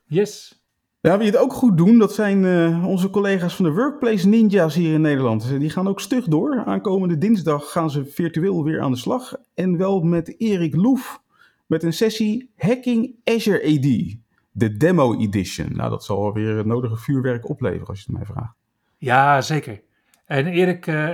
Yes. 0.06 0.62
Ja, 1.00 1.18
wie 1.18 1.26
het 1.26 1.36
ook 1.36 1.52
goed 1.52 1.76
doen, 1.76 1.98
dat 1.98 2.14
zijn 2.14 2.42
uh, 2.42 2.86
onze 2.86 3.10
collega's 3.10 3.56
van 3.56 3.64
de 3.64 3.72
Workplace 3.72 4.28
Ninjas 4.28 4.74
hier 4.74 4.92
in 4.94 5.00
Nederland. 5.00 5.58
Die 5.58 5.70
gaan 5.70 5.88
ook 5.88 6.00
stug 6.00 6.24
door. 6.24 6.64
Aankomende 6.64 7.18
dinsdag 7.18 7.70
gaan 7.70 7.90
ze 7.90 8.04
virtueel 8.04 8.64
weer 8.64 8.80
aan 8.80 8.90
de 8.90 8.96
slag. 8.96 9.34
En 9.54 9.76
wel 9.76 10.00
met 10.00 10.40
Erik 10.40 10.74
Loef. 10.74 11.22
Met 11.66 11.82
een 11.82 11.92
sessie 11.92 12.50
Hacking 12.56 13.14
Azure 13.24 13.62
AD. 13.62 14.16
De 14.50 14.76
Demo 14.76 15.18
Edition. 15.18 15.68
Nou, 15.72 15.90
dat 15.90 16.04
zal 16.04 16.32
weer 16.32 16.56
het 16.56 16.66
nodige 16.66 16.96
vuurwerk 16.96 17.48
opleveren 17.48 17.86
als 17.86 17.98
je 17.98 18.04
het 18.06 18.16
mij 18.16 18.26
vraagt. 18.26 18.54
Ja, 18.98 19.40
zeker. 19.40 19.82
En 20.26 20.46
Erik 20.46 20.86
uh, 20.86 21.10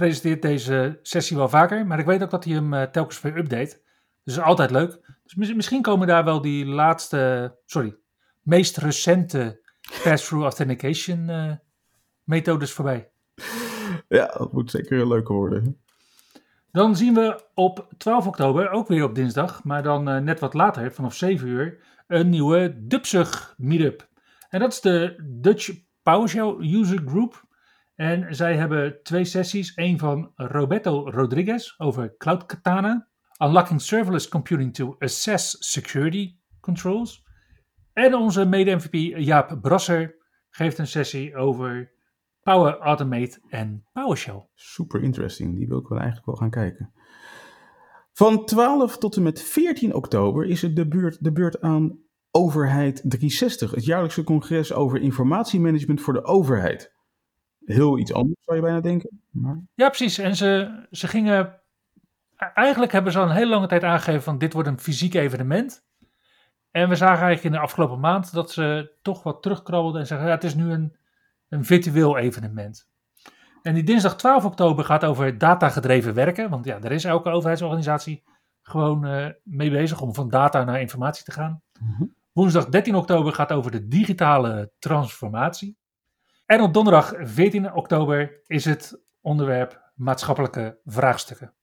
presenteert 0.00 0.42
deze 0.42 0.98
sessie 1.02 1.36
wel 1.36 1.48
vaker. 1.48 1.86
Maar 1.86 1.98
ik 1.98 2.06
weet 2.06 2.22
ook 2.22 2.30
dat 2.30 2.44
hij 2.44 2.54
hem 2.54 2.74
uh, 2.74 2.82
telkens 2.82 3.20
weer 3.20 3.36
update. 3.36 3.80
Dus 4.24 4.40
altijd 4.40 4.70
leuk. 4.70 5.18
Dus 5.22 5.54
misschien 5.54 5.82
komen 5.82 6.06
daar 6.06 6.24
wel 6.24 6.40
die 6.40 6.66
laatste, 6.66 7.54
sorry, 7.64 7.96
meest 8.42 8.76
recente 8.76 9.60
pass-through 10.02 10.44
authentication 10.44 11.28
uh, 11.28 11.52
methodes 12.24 12.72
voorbij. 12.72 13.10
Ja, 14.08 14.26
dat 14.26 14.52
moet 14.52 14.70
zeker 14.70 15.00
een 15.00 15.08
leuke 15.08 15.32
worden. 15.32 15.80
Dan 16.72 16.96
zien 16.96 17.14
we 17.14 17.44
op 17.54 17.88
12 17.98 18.26
oktober, 18.26 18.70
ook 18.70 18.88
weer 18.88 19.04
op 19.04 19.14
dinsdag, 19.14 19.64
maar 19.64 19.82
dan 19.82 20.08
uh, 20.08 20.18
net 20.18 20.40
wat 20.40 20.54
later, 20.54 20.92
vanaf 20.92 21.14
7 21.14 21.48
uur, 21.48 21.78
een 22.06 22.28
nieuwe 22.28 22.76
Dupsug 22.86 23.54
meetup. 23.56 24.08
En 24.48 24.60
dat 24.60 24.72
is 24.72 24.80
de 24.80 25.22
Dutch 25.40 25.70
PowerShell 26.02 26.56
User 26.58 27.02
Group. 27.06 27.48
En 28.00 28.34
zij 28.34 28.56
hebben 28.56 29.02
twee 29.02 29.24
sessies. 29.24 29.72
Eén 29.74 29.98
van 29.98 30.32
Roberto 30.34 31.10
Rodriguez 31.10 31.74
over 31.78 32.16
Cloud 32.16 32.46
Katana. 32.46 33.08
Unlocking 33.38 33.80
Serverless 33.80 34.28
Computing 34.28 34.74
to 34.74 34.96
Assess 34.98 35.56
Security 35.58 36.36
Controls. 36.60 37.24
En 37.92 38.14
onze 38.14 38.44
mede-MVP 38.44 39.18
Jaap 39.18 39.58
Brasser 39.60 40.16
geeft 40.50 40.78
een 40.78 40.86
sessie 40.86 41.36
over 41.36 41.92
Power 42.42 42.78
Automate 42.78 43.38
en 43.48 43.84
PowerShell. 43.92 44.48
Super 44.54 45.02
interesting, 45.02 45.56
die 45.56 45.68
wil 45.68 45.78
ik 45.78 45.88
wel 45.88 45.98
eigenlijk 45.98 46.26
wel 46.26 46.36
gaan 46.36 46.50
kijken. 46.50 46.92
Van 48.12 48.44
12 48.44 48.98
tot 48.98 49.16
en 49.16 49.22
met 49.22 49.42
14 49.42 49.94
oktober 49.94 50.46
is 50.46 50.62
het 50.62 50.76
de 50.76 50.88
beurt, 50.88 51.24
de 51.24 51.32
beurt 51.32 51.60
aan 51.60 51.98
Overheid 52.30 52.96
360, 52.96 53.70
het 53.70 53.84
jaarlijkse 53.84 54.24
congres 54.24 54.72
over 54.72 55.00
informatiemanagement 55.00 56.00
voor 56.00 56.12
de 56.12 56.24
overheid. 56.24 56.98
Heel 57.72 57.98
iets 57.98 58.12
anders 58.12 58.40
zou 58.44 58.56
je 58.56 58.62
bijna 58.62 58.80
denken. 58.80 59.20
Maar... 59.30 59.60
Ja, 59.74 59.88
precies. 59.88 60.18
En 60.18 60.36
ze, 60.36 60.70
ze 60.90 61.08
gingen 61.08 61.60
eigenlijk 62.36 62.92
hebben 62.92 63.12
ze 63.12 63.18
al 63.18 63.24
een 63.24 63.34
hele 63.34 63.50
lange 63.50 63.66
tijd 63.66 63.84
aangegeven 63.84 64.22
van 64.22 64.38
dit 64.38 64.52
wordt 64.52 64.68
een 64.68 64.80
fysiek 64.80 65.14
evenement. 65.14 65.84
En 66.70 66.88
we 66.88 66.94
zagen 66.94 67.24
eigenlijk 67.24 67.44
in 67.44 67.60
de 67.60 67.66
afgelopen 67.66 68.00
maand 68.00 68.32
dat 68.32 68.50
ze 68.50 68.92
toch 69.02 69.22
wat 69.22 69.42
terugkrabbelden 69.42 70.00
en 70.00 70.06
zeggen 70.06 70.26
ja, 70.26 70.34
het 70.34 70.44
is 70.44 70.54
nu 70.54 70.72
een, 70.72 70.96
een 71.48 71.64
virtueel 71.64 72.18
evenement. 72.18 72.88
En 73.62 73.74
die 73.74 73.82
dinsdag 73.82 74.16
12 74.16 74.44
oktober 74.44 74.84
gaat 74.84 75.04
over 75.04 75.38
datagedreven 75.38 76.14
werken. 76.14 76.50
Want 76.50 76.64
ja, 76.64 76.78
daar 76.78 76.92
is 76.92 77.04
elke 77.04 77.30
overheidsorganisatie 77.30 78.22
gewoon 78.62 79.06
uh, 79.06 79.26
mee 79.42 79.70
bezig 79.70 80.00
om 80.00 80.14
van 80.14 80.28
data 80.28 80.64
naar 80.64 80.80
informatie 80.80 81.24
te 81.24 81.32
gaan. 81.32 81.62
Mm-hmm. 81.80 82.14
Woensdag 82.32 82.68
13 82.68 82.94
oktober 82.94 83.32
gaat 83.32 83.52
over 83.52 83.70
de 83.70 83.88
digitale 83.88 84.72
transformatie. 84.78 85.76
En 86.50 86.60
op 86.60 86.74
donderdag 86.74 87.12
14 87.18 87.74
oktober 87.74 88.42
is 88.46 88.64
het 88.64 89.02
onderwerp 89.20 89.90
maatschappelijke 89.94 90.78
vraagstukken. 90.84 91.54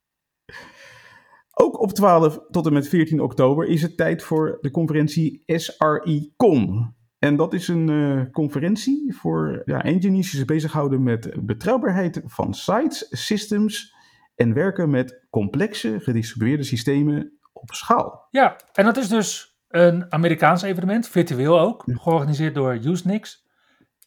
Ook 1.54 1.82
op 1.82 1.92
12 1.92 2.40
tot 2.50 2.66
en 2.66 2.74
met 2.74 2.88
14 2.88 3.22
oktober 3.22 3.68
is 3.68 3.82
het 3.82 3.98
tijd 3.98 4.24
voor 4.24 4.58
de 4.62 4.72
conferentie 4.72 5.44
SRI-CON. 5.46 6.96
En 7.20 7.36
dat 7.36 7.54
is 7.54 7.68
een 7.68 7.90
uh, 7.90 8.32
conferentie 8.32 9.16
voor 9.16 9.62
ja, 9.66 9.84
engineers 9.84 10.30
die 10.30 10.40
zich 10.40 10.46
bezighouden 10.46 11.04
met 11.04 11.46
betrouwbaarheid 11.46 12.22
van 12.26 12.54
sites, 12.54 13.08
systems 13.10 13.94
en 14.36 14.54
werken 14.54 14.90
met 14.90 15.26
complexe 15.30 16.00
gedistribueerde 16.00 16.64
systemen 16.64 17.40
op 17.54 17.74
schaal. 17.74 18.28
Ja, 18.30 18.56
en 18.74 18.86
dat 18.86 18.98
is 18.98 19.08
dus 19.08 19.58
een 19.68 20.12
Amerikaans 20.12 20.62
evenement, 20.62 21.08
virtueel 21.08 21.60
ook, 21.60 21.84
georganiseerd 21.86 22.56
door 22.56 22.76
Usenix. 22.86 23.46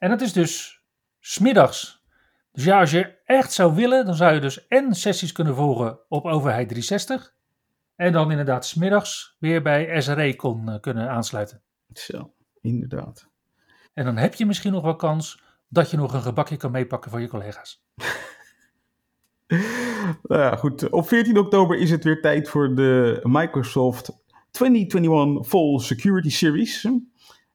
En 0.00 0.10
dat 0.10 0.20
is 0.20 0.32
dus 0.32 0.82
smiddags. 1.18 2.04
Dus 2.52 2.64
ja, 2.64 2.80
als 2.80 2.90
je 2.90 3.18
echt 3.24 3.52
zou 3.52 3.74
willen, 3.74 4.06
dan 4.06 4.14
zou 4.14 4.34
je 4.34 4.40
dus 4.40 4.66
en 4.66 4.94
sessies 4.94 5.32
kunnen 5.32 5.54
volgen 5.54 5.98
op 6.08 6.24
Overheid 6.24 6.68
360 6.68 7.34
en 7.96 8.12
dan 8.12 8.30
inderdaad 8.30 8.66
smiddags 8.66 9.36
weer 9.38 9.62
bij 9.62 10.00
SRE 10.00 10.36
kon 10.36 10.68
uh, 10.68 10.80
kunnen 10.80 11.08
aansluiten. 11.08 11.62
Zo, 11.92 12.32
inderdaad. 12.60 13.28
En 13.94 14.04
dan 14.04 14.16
heb 14.16 14.34
je 14.34 14.46
misschien 14.46 14.72
nog 14.72 14.82
wel 14.82 14.96
kans 14.96 15.42
dat 15.68 15.90
je 15.90 15.96
nog 15.96 16.12
een 16.12 16.22
gebakje 16.22 16.56
kan 16.56 16.70
meepakken 16.70 17.10
voor 17.10 17.20
je 17.20 17.28
collega's. 17.28 17.84
nou 20.22 20.40
ja, 20.40 20.56
goed. 20.56 20.90
Op 20.90 21.08
14 21.08 21.38
oktober 21.38 21.78
is 21.78 21.90
het 21.90 22.04
weer 22.04 22.20
tijd 22.20 22.48
voor 22.48 22.74
de 22.74 23.20
Microsoft 23.22 24.10
2021 24.50 25.46
Fall 25.46 25.78
Security 25.78 26.30
Series. 26.30 26.88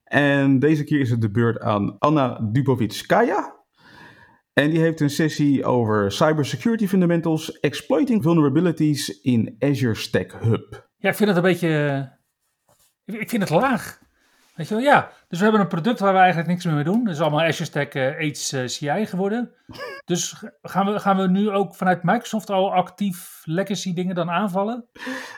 En 0.06 0.60
deze 0.60 0.84
keer 0.84 1.00
is 1.00 1.10
het 1.10 1.22
de 1.22 1.32
beurt 1.32 1.60
aan 1.60 1.98
Anna 2.00 2.40
Dubovitskaya. 2.52 3.56
En 4.54 4.70
die 4.70 4.80
heeft 4.80 5.00
een 5.00 5.10
sessie 5.10 5.66
over 5.66 6.12
cybersecurity 6.12 6.88
fundamentals, 6.88 7.60
exploiting 7.60 8.24
vulnerabilities 8.24 9.22
in 9.22 9.56
Azure 9.60 9.96
Stack 9.96 10.32
Hub. 10.32 10.88
Ja, 10.98 11.10
ik 11.10 11.16
vind 11.16 11.30
het 11.30 11.38
een 11.38 11.44
beetje. 11.44 12.12
Ik 13.06 13.30
vind 13.30 13.42
het 13.42 13.52
laag. 13.52 14.00
Weet 14.56 14.68
je 14.68 14.76
wel, 14.76 14.84
ja. 14.84 15.12
Dus 15.28 15.38
we 15.38 15.44
hebben 15.44 15.62
een 15.62 15.68
product 15.68 16.00
waar 16.00 16.14
we 16.14 16.20
eigenlijk 16.20 16.48
niks 16.48 16.66
meer 16.66 16.74
mee 16.74 16.84
doen. 16.84 17.04
Dat 17.04 17.14
is 17.14 17.22
allemaal 17.22 17.42
Azure 17.42 17.66
Stack 17.66 17.94
HCI 17.94 19.06
geworden. 19.06 19.52
Dus 20.06 20.44
gaan 20.62 20.86
we, 20.86 21.00
gaan 21.00 21.18
we 21.18 21.28
nu 21.28 21.50
ook 21.50 21.76
vanuit 21.76 22.04
Microsoft 22.04 22.50
al 22.50 22.74
actief 22.74 23.42
legacy 23.46 23.94
dingen 23.94 24.16
dan 24.16 24.30
aanvallen? 24.30 24.86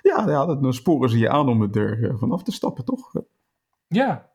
Ja, 0.02 0.24
ja 0.28 0.46
dan 0.46 0.74
sporen 0.74 1.10
ze 1.10 1.18
je 1.18 1.30
aan 1.30 1.50
om 1.50 1.62
er 1.62 1.98
uh, 1.98 2.14
vanaf 2.18 2.44
te 2.44 2.52
stappen, 2.52 2.86
toch? 2.86 3.14
Ja. 3.88 4.30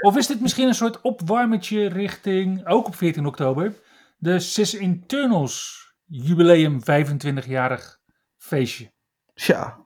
Of 0.00 0.16
is 0.16 0.26
dit 0.26 0.40
misschien 0.40 0.68
een 0.68 0.74
soort 0.74 1.00
opwarmetje 1.00 1.88
richting, 1.88 2.66
ook 2.66 2.86
op 2.86 2.94
14 2.94 3.26
oktober, 3.26 3.74
de 4.18 4.38
Sys 4.38 4.74
Internals 4.74 5.84
jubileum 6.06 6.80
25-jarig 6.80 8.00
feestje. 8.36 8.92
Tja. 9.34 9.84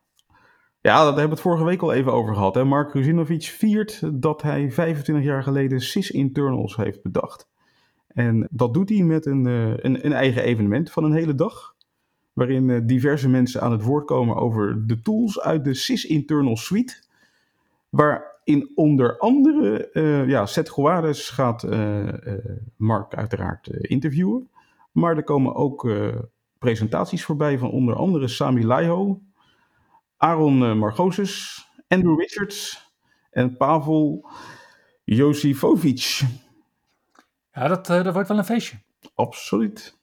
Ja, 0.80 0.96
daar 0.96 1.04
hebben 1.04 1.24
we 1.24 1.30
het 1.30 1.40
vorige 1.40 1.64
week 1.64 1.82
al 1.82 1.92
even 1.92 2.12
over 2.12 2.34
gehad. 2.34 2.54
Hè? 2.54 2.64
Mark 2.64 2.92
Ruzinovic 2.92 3.42
viert 3.42 4.00
dat 4.22 4.42
hij 4.42 4.70
25 4.70 5.24
jaar 5.24 5.42
geleden 5.42 5.80
sys-internals 5.80 6.76
heeft 6.76 7.02
bedacht. 7.02 7.48
En 8.08 8.48
dat 8.50 8.74
doet 8.74 8.88
hij 8.88 9.02
met 9.02 9.26
een, 9.26 9.46
eh, 9.46 9.70
een, 9.70 10.04
een 10.04 10.12
eigen 10.12 10.42
evenement 10.42 10.90
van 10.90 11.04
een 11.04 11.12
hele 11.12 11.34
dag. 11.34 11.74
Waarin 12.32 12.70
eh, 12.70 12.80
diverse 12.84 13.28
mensen 13.28 13.60
aan 13.60 13.72
het 13.72 13.82
woord 13.82 14.06
komen 14.06 14.36
over 14.36 14.86
de 14.86 15.02
tools 15.02 15.40
uit 15.40 15.64
de 15.64 15.74
sys-internal 15.74 16.56
suite. 16.56 17.02
Waarin 18.48 18.72
onder 18.74 19.18
andere 19.18 19.90
uh, 19.92 20.28
ja, 20.28 20.46
Seth 20.46 20.72
Juarez 20.76 21.30
gaat 21.34 21.66
Mark 22.76 23.14
uiteraard 23.14 23.66
interviewen. 23.66 24.50
Maar 24.92 25.16
er 25.16 25.24
komen 25.24 25.54
ook 25.54 25.90
presentaties 26.58 27.24
voorbij 27.24 27.58
van 27.58 27.70
onder 27.70 27.94
andere 27.94 28.28
Sami 28.28 28.64
Laiho, 28.64 29.20
Aaron 30.16 30.78
Margosis, 30.78 31.66
Andrew 31.88 32.20
Richards 32.20 32.90
en 33.30 33.56
Pavel 33.56 34.28
Josifovic. 35.04 36.20
Ja, 37.52 37.68
dat, 37.68 37.86
dat 37.86 38.12
wordt 38.12 38.28
wel 38.28 38.38
een 38.38 38.44
feestje. 38.44 38.76
Absoluut. 39.14 39.96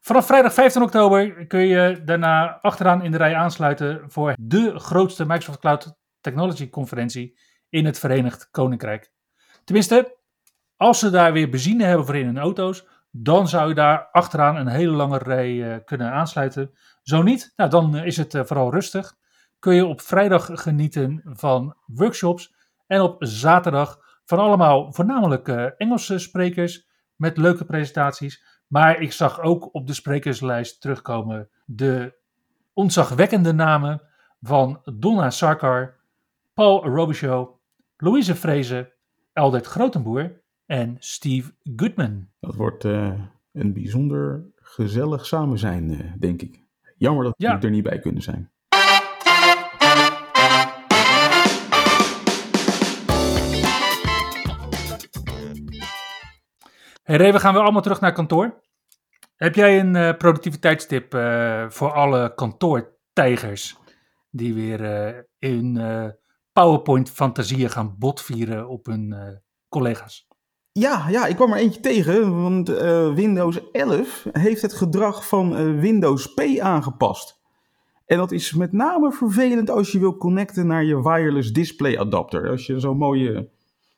Vanaf 0.00 0.26
vrijdag 0.26 0.52
15 0.52 0.82
oktober 0.82 1.46
kun 1.46 1.66
je 1.66 2.02
daarna 2.04 2.58
achteraan 2.60 3.02
in 3.02 3.10
de 3.10 3.16
rij 3.16 3.34
aansluiten 3.34 4.02
voor 4.06 4.34
de 4.40 4.78
grootste 4.78 5.26
Microsoft 5.26 5.58
Cloud 5.58 6.00
Technology 6.22 6.70
conferentie 6.70 7.38
in 7.68 7.84
het 7.84 7.98
Verenigd 7.98 8.50
Koninkrijk. 8.50 9.12
Tenminste, 9.64 10.16
als 10.76 10.98
ze 10.98 11.10
daar 11.10 11.32
weer 11.32 11.50
benzine 11.50 11.84
hebben 11.84 12.06
voor 12.06 12.16
in 12.16 12.26
hun 12.26 12.38
auto's, 12.38 12.86
dan 13.10 13.48
zou 13.48 13.68
je 13.68 13.74
daar 13.74 14.08
achteraan 14.12 14.56
een 14.56 14.68
hele 14.68 14.92
lange 14.92 15.18
rij 15.18 15.52
uh, 15.52 15.76
kunnen 15.84 16.12
aansluiten. 16.12 16.74
Zo 17.02 17.22
niet, 17.22 17.52
nou, 17.56 17.70
dan 17.70 17.96
is 17.96 18.16
het 18.16 18.34
uh, 18.34 18.44
vooral 18.44 18.72
rustig. 18.72 19.16
Kun 19.58 19.74
je 19.74 19.86
op 19.86 20.00
vrijdag 20.00 20.50
genieten 20.52 21.20
van 21.24 21.76
workshops 21.86 22.54
en 22.86 23.00
op 23.00 23.16
zaterdag 23.18 23.98
van 24.24 24.38
allemaal 24.38 24.92
voornamelijk 24.92 25.48
Engelse 25.76 26.18
sprekers 26.18 26.88
met 27.16 27.36
leuke 27.36 27.64
presentaties. 27.64 28.60
Maar 28.66 29.00
ik 29.00 29.12
zag 29.12 29.40
ook 29.40 29.74
op 29.74 29.86
de 29.86 29.94
sprekerslijst 29.94 30.80
terugkomen 30.80 31.48
de 31.64 32.20
ontzagwekkende 32.72 33.52
namen 33.52 34.02
van 34.40 34.80
Donna 34.84 35.30
Sarkar, 35.30 36.00
Paul 36.54 36.84
Robichaud, 36.84 37.50
Louise 37.96 38.34
Vrezen, 38.34 38.92
Eldert 39.32 39.66
Grotenboer 39.66 40.42
en 40.66 40.96
Steve 40.98 41.54
Goodman. 41.76 42.28
Dat 42.40 42.54
wordt 42.54 42.84
uh, 42.84 43.20
een 43.52 43.72
bijzonder 43.72 44.44
gezellig 44.56 45.26
samen 45.26 45.58
zijn, 45.58 45.90
uh, 45.90 46.12
denk 46.18 46.42
ik. 46.42 46.62
Jammer 46.96 47.24
dat 47.24 47.34
we 47.36 47.44
ja. 47.44 47.60
er 47.60 47.70
niet 47.70 47.82
bij 47.82 47.98
kunnen 47.98 48.22
zijn. 48.22 48.50
Hey 57.02 57.16
Ray, 57.16 57.32
we 57.32 57.40
gaan 57.40 57.52
weer 57.52 57.62
allemaal 57.62 57.82
terug 57.82 58.00
naar 58.00 58.12
kantoor. 58.12 58.60
Heb 59.36 59.54
jij 59.54 59.80
een 59.80 59.94
uh, 59.94 60.16
productiviteitstip 60.16 61.12
voor 61.68 61.92
alle 61.92 62.34
kantoortijgers 62.34 63.76
die 64.30 64.54
weer 64.54 65.26
in 65.38 65.76
PowerPoint-fantasieën 66.52 67.70
gaan 67.70 67.94
botvieren 67.98 68.68
op 68.68 68.86
hun 68.86 69.14
collega's? 69.68 70.28
Ja, 70.72 71.08
ja, 71.08 71.26
ik 71.26 71.36
kwam 71.36 71.52
er 71.52 71.58
eentje 71.58 71.80
tegen, 71.80 72.42
want 72.42 72.70
uh, 72.70 73.14
Windows 73.14 73.70
11 73.70 74.26
heeft 74.32 74.62
het 74.62 74.72
gedrag 74.72 75.28
van 75.28 75.60
uh, 75.60 75.80
Windows 75.80 76.34
P 76.34 76.58
aangepast. 76.60 77.40
En 78.06 78.16
dat 78.16 78.32
is 78.32 78.52
met 78.52 78.72
name 78.72 79.12
vervelend 79.12 79.70
als 79.70 79.92
je 79.92 79.98
wil 79.98 80.16
connecten 80.16 80.66
naar 80.66 80.84
je 80.84 81.02
wireless 81.02 81.52
display 81.52 81.98
adapter. 81.98 82.50
Als 82.50 82.66
je 82.66 82.80
zo'n 82.80 82.96
mooie, 82.96 83.48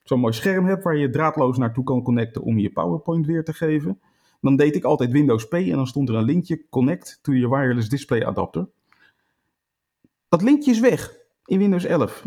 zo'n 0.02 0.20
mooi 0.20 0.32
scherm 0.32 0.66
hebt 0.66 0.84
waar 0.84 0.96
je 0.96 1.10
draadloos 1.10 1.58
naartoe 1.58 1.84
kan 1.84 2.02
connecten 2.02 2.42
om 2.42 2.58
je 2.58 2.72
PowerPoint 2.72 3.26
weer 3.26 3.44
te 3.44 3.52
geven. 3.52 4.00
Dan 4.40 4.56
deed 4.56 4.76
ik 4.76 4.84
altijd 4.84 5.10
Windows 5.10 5.48
P 5.48 5.52
en 5.52 5.70
dan 5.70 5.86
stond 5.86 6.08
er 6.08 6.14
een 6.14 6.24
linkje 6.24 6.68
connect 6.70 7.18
to 7.22 7.32
your 7.32 7.58
wireless 7.58 7.88
display 7.88 8.24
adapter. 8.24 8.68
Dat 10.28 10.42
linkje 10.42 10.70
is 10.70 10.80
weg 10.80 11.16
in 11.44 11.58
Windows 11.58 11.84
11. 11.84 12.24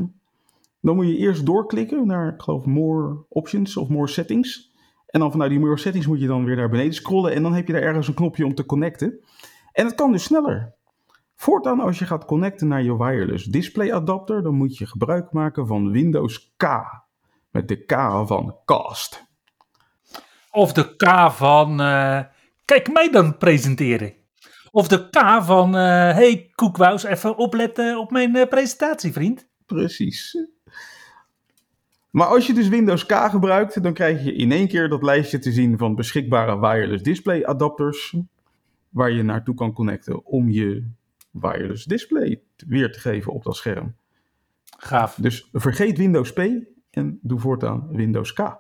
Dan 0.82 0.96
moet 0.96 1.08
je 1.08 1.18
eerst 1.18 1.46
doorklikken 1.46 2.08
naar, 2.08 2.34
ik 2.34 2.42
geloof, 2.42 2.66
More 2.66 3.26
Options 3.30 3.78
of 3.78 3.90
More 3.90 4.08
Settings. 4.08 4.76
En 5.08 5.20
dan 5.20 5.32
vanuit 5.32 5.50
die 5.50 5.60
More 5.60 5.78
Settings 5.78 6.08
moet 6.08 6.20
je 6.20 6.28
dan 6.28 6.46
weer 6.46 6.56
naar 6.56 6.70
beneden 6.70 6.94
scrollen. 6.94 7.34
En 7.34 7.44
dan 7.44 7.54
heb 7.54 7.68
je 7.68 7.74
daar 7.74 7.82
ergens 7.82 8.08
een 8.08 8.14
knopje 8.14 8.46
om 8.46 8.56
te 8.56 8.66
connecten. 8.66 9.20
En 9.72 9.86
het 9.86 9.96
kan 9.96 10.12
dus 10.12 10.24
sneller. 10.24 10.76
Voortaan 11.36 11.80
als 11.80 12.00
je 12.00 12.06
gaat 12.06 12.26
connecten 12.26 12.68
naar 12.68 12.84
je 12.84 12.98
wireless 12.98 13.46
display 13.46 13.94
adapter, 13.94 14.44
dan 14.44 14.56
moet 14.56 14.78
je 14.78 14.86
gebruik 14.86 15.32
maken 15.32 15.68
van 15.68 15.92
Windows 15.92 16.54
K. 16.58 16.66
Met 17.52 17.68
de 17.68 17.86
K 17.86 17.92
van 18.26 18.56
cast. 18.66 19.26
Of 20.52 20.74
de 20.74 20.96
K 20.96 21.32
van, 21.32 21.82
uh, 21.82 22.22
kijk 22.66 22.94
mij 22.94 23.12
dan 23.12 23.38
presenteren. 23.38 24.14
Of 24.72 24.88
de 24.88 25.10
K 25.10 25.44
van, 25.44 25.76
uh, 25.76 25.82
hey 26.14 26.52
Koekwous, 26.56 27.04
even 27.04 27.38
opletten 27.38 28.00
op 28.00 28.12
mijn 28.12 28.36
uh, 28.36 28.48
presentatie, 28.48 29.12
vriend. 29.14 29.50
Precies. 29.66 30.38
Maar 32.10 32.28
als 32.28 32.48
je 32.48 32.54
dus 32.54 32.68
Windows 32.68 33.06
K 33.06 33.14
gebruikt, 33.14 33.84
dan 33.84 33.94
krijg 33.94 34.24
je 34.24 34.34
in 34.34 34.52
één 34.52 34.68
keer 34.68 34.90
dat 34.90 35.04
lijstje 35.04 35.40
te 35.40 35.52
zien 35.52 35.78
van 35.78 35.96
beschikbare 35.96 36.60
wireless 36.60 37.04
display 37.04 37.44
adapters. 37.44 38.16
Waar 38.90 39.12
je 39.12 39.24
naartoe 39.24 39.56
kan 39.56 39.74
connecten 39.74 40.26
om 40.26 40.50
je 40.50 40.90
wireless 41.32 41.86
display 41.86 42.42
weer 42.68 42.92
te 42.92 43.00
geven 43.00 43.34
op 43.34 43.44
dat 43.44 43.56
scherm. 43.56 43.96
Gaaf. 44.78 45.16
Dus 45.16 45.50
vergeet 45.52 45.98
Windows 45.98 46.34
P 46.34 46.40
en 46.90 47.20
doe 47.22 47.40
voortaan 47.40 47.88
Windows 47.92 48.34
K. 48.34 48.58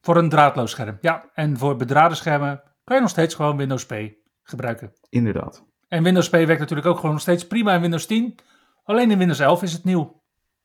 Voor 0.00 0.16
een 0.16 0.28
draadloos 0.28 0.70
scherm. 0.70 0.98
Ja, 1.00 1.30
en 1.34 1.56
voor 1.56 1.76
bedraden 1.76 2.16
schermen 2.16 2.62
kan 2.84 2.96
je 2.96 3.02
nog 3.02 3.10
steeds 3.10 3.34
gewoon 3.34 3.56
Windows 3.56 3.86
P 3.86 3.94
gebruiken. 4.42 4.92
Inderdaad. 5.08 5.64
En 5.88 6.02
Windows 6.02 6.28
P 6.28 6.32
werkt 6.32 6.58
natuurlijk 6.58 6.88
ook 6.88 6.96
gewoon 6.96 7.10
nog 7.10 7.20
steeds 7.20 7.46
prima 7.46 7.74
in 7.74 7.80
Windows 7.80 8.06
10. 8.06 8.38
Alleen 8.84 9.10
in 9.10 9.18
Windows 9.18 9.38
11 9.38 9.62
is 9.62 9.72
het 9.72 9.84
nieuw. 9.84 10.22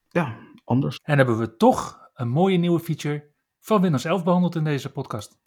Ja, 0.10 0.36
anders. 0.68 1.00
En 1.04 1.18
hebben 1.18 1.38
we 1.38 1.56
toch 1.56 2.10
een 2.14 2.30
mooie 2.30 2.58
nieuwe 2.58 2.80
feature 2.80 3.30
van 3.60 3.82
Windows 3.82 4.06
11 4.06 4.24
behandeld 4.24 4.56
in 4.56 4.64
deze 4.64 4.92
podcast. 4.92 5.38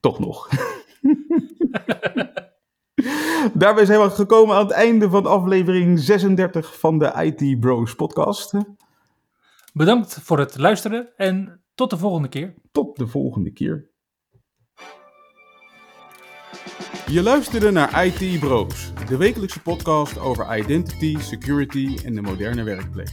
Toch 0.00 0.18
nog. 0.18 0.48
Daarbij 3.54 3.84
zijn 3.84 4.00
we 4.00 4.10
gekomen 4.10 4.56
aan 4.56 4.62
het 4.62 4.72
einde 4.72 5.10
van 5.10 5.26
aflevering 5.26 5.98
36 5.98 6.78
van 6.78 6.98
de 6.98 7.12
IT 7.36 7.60
Bros 7.60 7.94
podcast. 7.94 8.52
Bedankt 9.72 10.18
voor 10.22 10.38
het 10.38 10.58
luisteren 10.58 11.16
en 11.16 11.62
tot 11.74 11.90
de 11.90 11.98
volgende 11.98 12.28
keer. 12.28 12.54
Tot 12.72 12.96
de 12.96 13.06
volgende 13.06 13.50
keer. 13.50 13.92
Je 17.06 17.22
luisterde 17.22 17.70
naar 17.70 18.04
IT 18.06 18.40
Bros, 18.40 18.92
de 19.08 19.16
wekelijkse 19.16 19.62
podcast 19.62 20.18
over 20.18 20.58
identity, 20.58 21.18
security 21.18 21.98
en 22.04 22.14
de 22.14 22.22
moderne 22.22 22.62
werkplek. 22.62 23.12